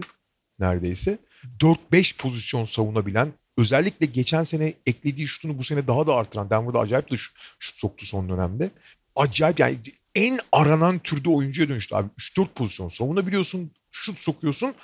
[0.59, 1.17] neredeyse.
[1.59, 7.11] 4-5 pozisyon savunabilen özellikle geçen sene eklediği şutunu bu sene daha da artıran Denver'da acayip
[7.11, 8.71] de şut, soktu son dönemde.
[9.15, 9.77] Acayip yani
[10.15, 12.09] en aranan türde oyuncuya dönüştü abi.
[12.19, 14.75] 3-4 pozisyon savunabiliyorsun, şut sokuyorsun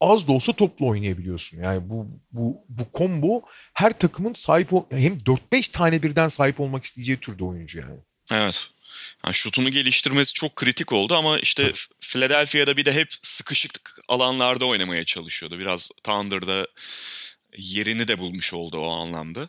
[0.00, 1.62] az da olsa topla oynayabiliyorsun.
[1.62, 3.42] Yani bu bu bu combo
[3.74, 7.98] her takımın sahip ol hem 4-5 tane birden sahip olmak isteyeceği türde oyuncu yani.
[8.30, 8.68] Evet.
[9.24, 11.78] Yani şutunu geliştirmesi çok kritik oldu ama işte Tabii.
[12.00, 15.58] Philadelphia'da bir de hep sıkışık alanlarda oynamaya çalışıyordu.
[15.58, 16.66] Biraz Thunder'da
[17.56, 19.48] yerini de bulmuş oldu o anlamda.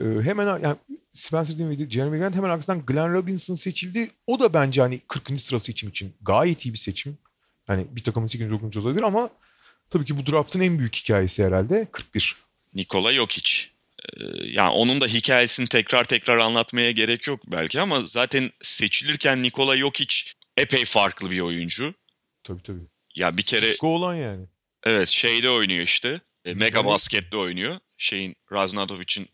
[0.00, 0.76] Ee, hemen yani
[1.12, 4.10] Spencer Dinwiddie, Jeremy Grant hemen arkasından Glenn Robinson seçildi.
[4.26, 5.40] O da bence hani 40.
[5.40, 7.18] sıra seçim için gayet iyi bir seçim.
[7.68, 8.50] Yani bir takımın 8.
[8.50, 8.76] 9.
[8.76, 9.30] olabilir ama
[9.90, 12.36] tabii ki bu draftın en büyük hikayesi herhalde 41.
[12.74, 13.50] Nikola Jokic.
[14.04, 19.76] Ee, yani onun da hikayesini tekrar tekrar anlatmaya gerek yok belki ama zaten seçilirken Nikola
[19.76, 20.14] Jokic
[20.56, 21.94] epey farklı bir oyuncu.
[22.44, 22.86] Tabii tabii.
[23.14, 23.66] Ya bir kere...
[23.66, 24.46] Şişko olan yani.
[24.84, 26.20] Evet şeyde oynuyor işte.
[26.48, 27.78] E, Mega Basket'te oynuyor.
[27.98, 29.28] Şeyin Raznadovic'in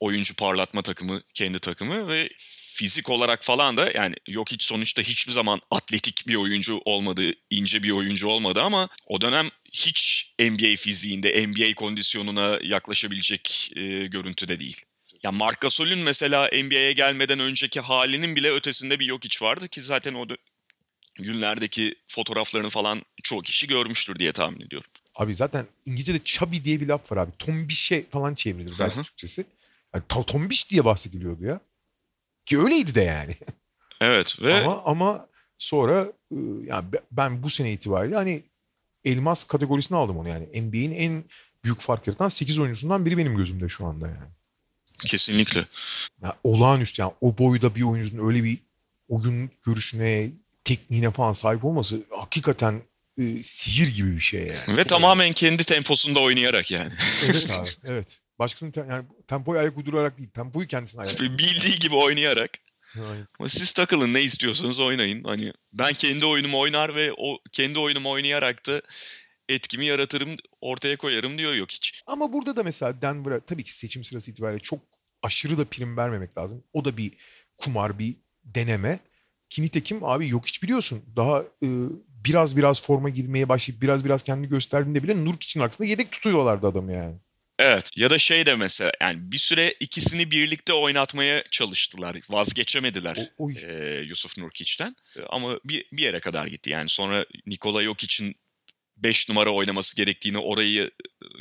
[0.00, 2.28] oyuncu parlatma takımı kendi takımı ve
[2.74, 7.82] fizik olarak falan da yani yok hiç sonuçta hiçbir zaman atletik bir oyuncu olmadı, ince
[7.82, 14.80] bir oyuncu olmadı ama o dönem hiç NBA fiziğinde, NBA kondisyonuna yaklaşabilecek e, görüntüde değil.
[15.22, 19.80] Ya Marc Gasol'ün mesela NBA'ye gelmeden önceki halinin bile ötesinde bir yok hiç vardı ki
[19.80, 20.26] zaten o
[21.14, 24.90] günlerdeki fotoğraflarını falan çoğu kişi görmüştür diye tahmin ediyorum.
[25.14, 27.32] Abi zaten İngilizce'de chubby diye bir laf var abi.
[27.38, 29.44] Tombişe falan çevrilir belki Türkçesi.
[29.94, 31.60] Yani tombiş diye bahsediliyordu ya.
[32.46, 33.36] Ki öyleydi de yani.
[34.00, 35.26] Evet ve ama ama
[35.58, 38.42] sonra ıı, yani ben bu sene itibariyle hani
[39.04, 40.62] elmas kategorisine aldım onu yani.
[40.62, 41.24] NBA'in en
[41.64, 44.30] büyük fark yaratan 8 oyuncusundan biri benim gözümde şu anda yani.
[44.98, 45.66] Kesinlikle.
[46.22, 48.58] Ya olağanüstü yani o boyda bir oyuncunun öyle bir
[49.08, 50.30] oyun görüşüne,
[50.64, 52.82] tekniğine falan sahip olması hakikaten
[53.18, 54.76] e, sihir gibi bir şey yani.
[54.76, 56.92] Ve tamamen kendi temposunda oynayarak yani.
[57.24, 58.20] evet abi evet.
[58.38, 62.50] Başkasının te- yani tempoyu ayak uydurarak değil, tempoyu kendisine ayak Bildiği gibi oynayarak.
[62.96, 63.26] Aynen.
[63.38, 65.24] Ama siz takılın ne istiyorsanız oynayın.
[65.24, 68.82] Hani ben kendi oyunumu oynar ve o kendi oyunumu oynayarak da
[69.48, 72.02] etkimi yaratırım, ortaya koyarım diyor yok hiç.
[72.06, 74.80] Ama burada da mesela Denver'a tabii ki seçim sırası itibariyle çok
[75.22, 76.64] aşırı da prim vermemek lazım.
[76.72, 77.12] O da bir
[77.56, 78.98] kumar, bir deneme.
[79.50, 81.02] Ki nitekim abi yok hiç biliyorsun.
[81.16, 81.68] Daha e,
[82.24, 86.66] biraz biraz forma girmeye başlayıp biraz biraz kendini gösterdiğinde bile Nurk için arkasında yedek tutuyorlardı
[86.66, 87.14] adamı yani.
[87.58, 92.16] Evet ya da şey de mesela yani bir süre ikisini birlikte oynatmaya çalıştılar.
[92.30, 93.50] Vazgeçemediler o.
[93.50, 94.96] E, Yusuf Nurkic'ten.
[95.28, 96.70] Ama bir, bir yere kadar gitti.
[96.70, 98.36] Yani sonra Nikola Jokic'in
[98.96, 100.90] 5 numara oynaması gerektiğini, orayı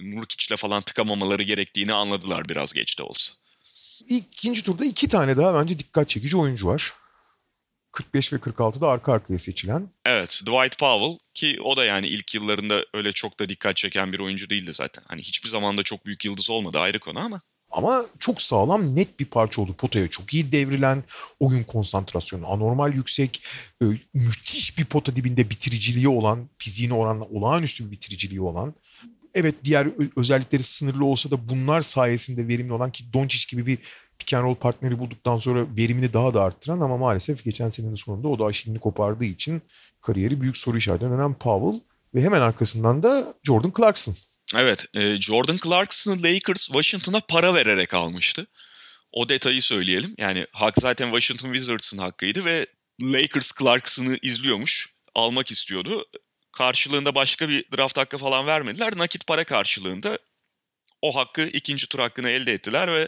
[0.02, 3.34] Nurkic'le falan tıkamamaları gerektiğini anladılar biraz geç de olsa.
[4.08, 6.94] İkinci turda iki tane daha bence dikkat çekici oyuncu var.
[7.94, 9.90] 45 ve 46'da arka arkaya seçilen.
[10.06, 14.20] Evet Dwight Powell ki o da yani ilk yıllarında öyle çok da dikkat çeken bir
[14.20, 15.04] oyuncu değildi zaten.
[15.08, 17.42] Hani hiçbir zaman da çok büyük yıldız olmadı ayrı konu ama.
[17.72, 20.08] Ama çok sağlam net bir parça oldu potaya.
[20.08, 21.04] Çok iyi devrilen
[21.40, 23.44] oyun konsantrasyonu, anormal yüksek,
[23.82, 28.74] e, müthiş bir pota dibinde bitiriciliği olan, fiziğine oranla olağanüstü bir bitiriciliği olan.
[29.34, 29.88] Evet diğer
[30.18, 33.78] özellikleri sınırlı olsa da bunlar sayesinde verimli olan ki Doncic gibi bir
[34.24, 38.28] pick and roll partneri bulduktan sonra verimini daha da arttıran ama maalesef geçen senenin sonunda
[38.28, 39.62] o da aşilini kopardığı için
[40.02, 41.80] kariyeri büyük soru işaretine dönen Powell
[42.16, 44.16] ve hemen arkasından da Jordan Clarkson.
[44.56, 48.48] Evet, e, Jordan Clarkson'ı Lakers Washington'a para vererek almıştı.
[49.12, 50.16] O detayı söyleyelim.
[50.18, 52.68] Yani hak zaten Washington Wizards'ın hakkıydı ve
[53.02, 56.06] Lakers Clarkson'ı izliyormuş, almak istiyordu.
[56.52, 58.98] Karşılığında başka bir draft hakkı falan vermediler.
[58.98, 60.20] Nakit para karşılığında
[61.04, 63.08] o hakkı ikinci tur hakkını elde ettiler ve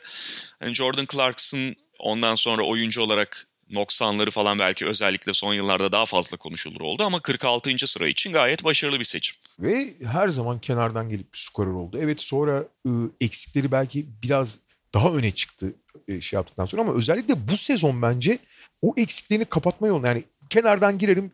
[0.60, 6.38] hani Jordan Clarkson ondan sonra oyuncu olarak noksanları falan belki özellikle son yıllarda daha fazla
[6.38, 7.88] konuşulur oldu ama 46.
[7.88, 9.38] sıra için gayet başarılı bir seçim.
[9.60, 12.00] Ve her zaman kenardan gelip bir skorer oldu.
[12.02, 14.60] Evet sonra ıı, eksikleri belki biraz
[14.94, 15.74] daha öne çıktı
[16.10, 18.40] ıı, şey yaptıktan sonra ama özellikle bu sezon bence
[18.82, 21.32] o eksiklerini kapatma yolunda yani kenardan girerim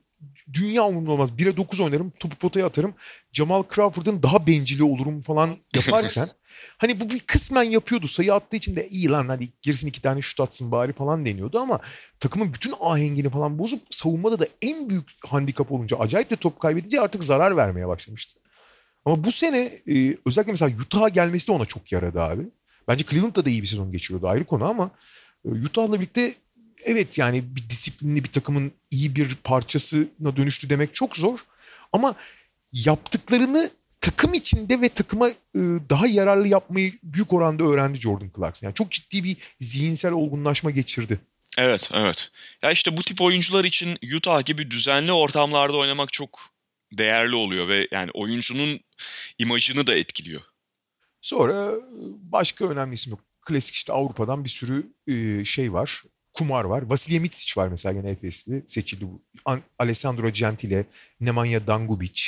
[0.54, 1.30] dünya umurumda olmaz.
[1.38, 2.94] 1'e 9 oynarım, topu potaya atarım.
[3.34, 6.30] Jamal Crawford'ın daha bencili olurum falan yaparken
[6.78, 8.08] hani bu bir kısmen yapıyordu.
[8.08, 11.60] Sayı attığı için de iyi lan hadi girsin iki tane şut atsın bari falan deniyordu
[11.60, 11.80] ama
[12.20, 17.02] takımın bütün ahengini falan bozup savunmada da en büyük handikap olunca acayip de top kaybedince
[17.02, 18.40] artık zarar vermeye başlamıştı.
[19.06, 19.58] Ama bu sene
[19.88, 22.44] e, özellikle mesela Utah'a gelmesi de ona çok yaradı abi.
[22.88, 24.92] Bence Cleveland'da da iyi bir sezon geçiriyordu ayrı konu ama
[25.46, 26.36] e, Utah'la birlikte
[26.86, 31.40] evet yani bir disiplinli bir takımın iyi bir parçasına dönüştü demek çok zor.
[31.94, 32.16] Ama
[32.74, 33.70] yaptıklarını
[34.02, 35.34] takım içinde ve takıma e,
[35.90, 38.68] daha yararlı yapmayı büyük oranda öğrendi Jordan Clarkson.
[38.68, 41.20] Yani çok ciddi bir zihinsel olgunlaşma geçirdi.
[41.58, 42.32] Evet, evet.
[42.62, 46.40] Ya işte bu tip oyuncular için Utah gibi düzenli ortamlarda oynamak çok
[46.92, 48.80] değerli oluyor ve yani oyuncunun
[49.38, 50.42] imajını da etkiliyor.
[51.22, 51.72] Sonra
[52.22, 53.20] başka önemli isim yok.
[53.42, 56.04] Klasik işte Avrupa'dan bir sürü e, şey var.
[56.34, 56.82] Kumar var.
[56.82, 58.64] Vasilya Mitsic var mesela gene Efesli.
[58.68, 59.22] Seçildi bu.
[59.80, 60.86] Alessandro Gentile,
[61.20, 62.22] Nemanja Dangubic.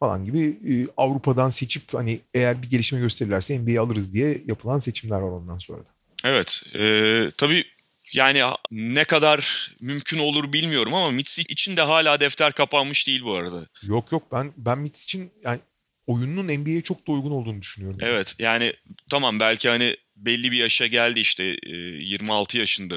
[0.00, 5.20] falan gibi e, Avrupa'dan seçip hani eğer bir gelişme gösterirlerse NBA alırız diye yapılan seçimler
[5.20, 5.88] var ondan sonra da.
[6.24, 6.62] Evet.
[6.74, 7.64] E, tabii
[8.12, 13.34] yani ne kadar mümkün olur bilmiyorum ama Mitsi için de hala defter kapanmış değil bu
[13.34, 13.66] arada.
[13.82, 15.60] Yok yok ben ben Mitsi için yani
[16.06, 17.98] oyunun NBA'ye çok da uygun olduğunu düşünüyorum.
[18.02, 18.72] Evet yani
[19.10, 22.96] tamam belki hani belli bir yaşa geldi işte 26 yaşında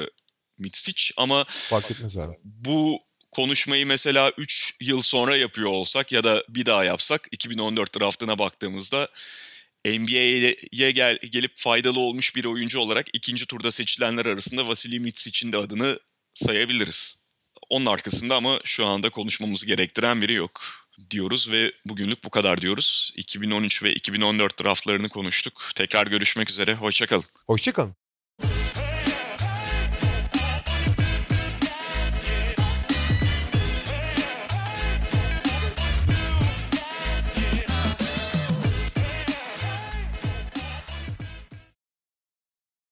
[0.58, 2.36] Mitsic ama fark etmez abi.
[2.44, 3.00] Bu
[3.32, 9.08] konuşmayı mesela 3 yıl sonra yapıyor olsak ya da bir daha yapsak 2014 draftına baktığımızda
[9.84, 15.56] NBA'ye gel, gelip faydalı olmuş bir oyuncu olarak ikinci turda seçilenler arasında Vasily Mitsic'in de
[15.56, 16.00] adını
[16.34, 17.16] sayabiliriz.
[17.68, 20.60] Onun arkasında ama şu anda konuşmamız gerektiren biri yok
[21.10, 23.12] diyoruz ve bugünlük bu kadar diyoruz.
[23.16, 25.70] 2013 ve 2014 draftlarını konuştuk.
[25.74, 26.74] Tekrar görüşmek üzere.
[26.74, 27.24] Hoşçakalın.
[27.46, 27.94] Hoşçakalın.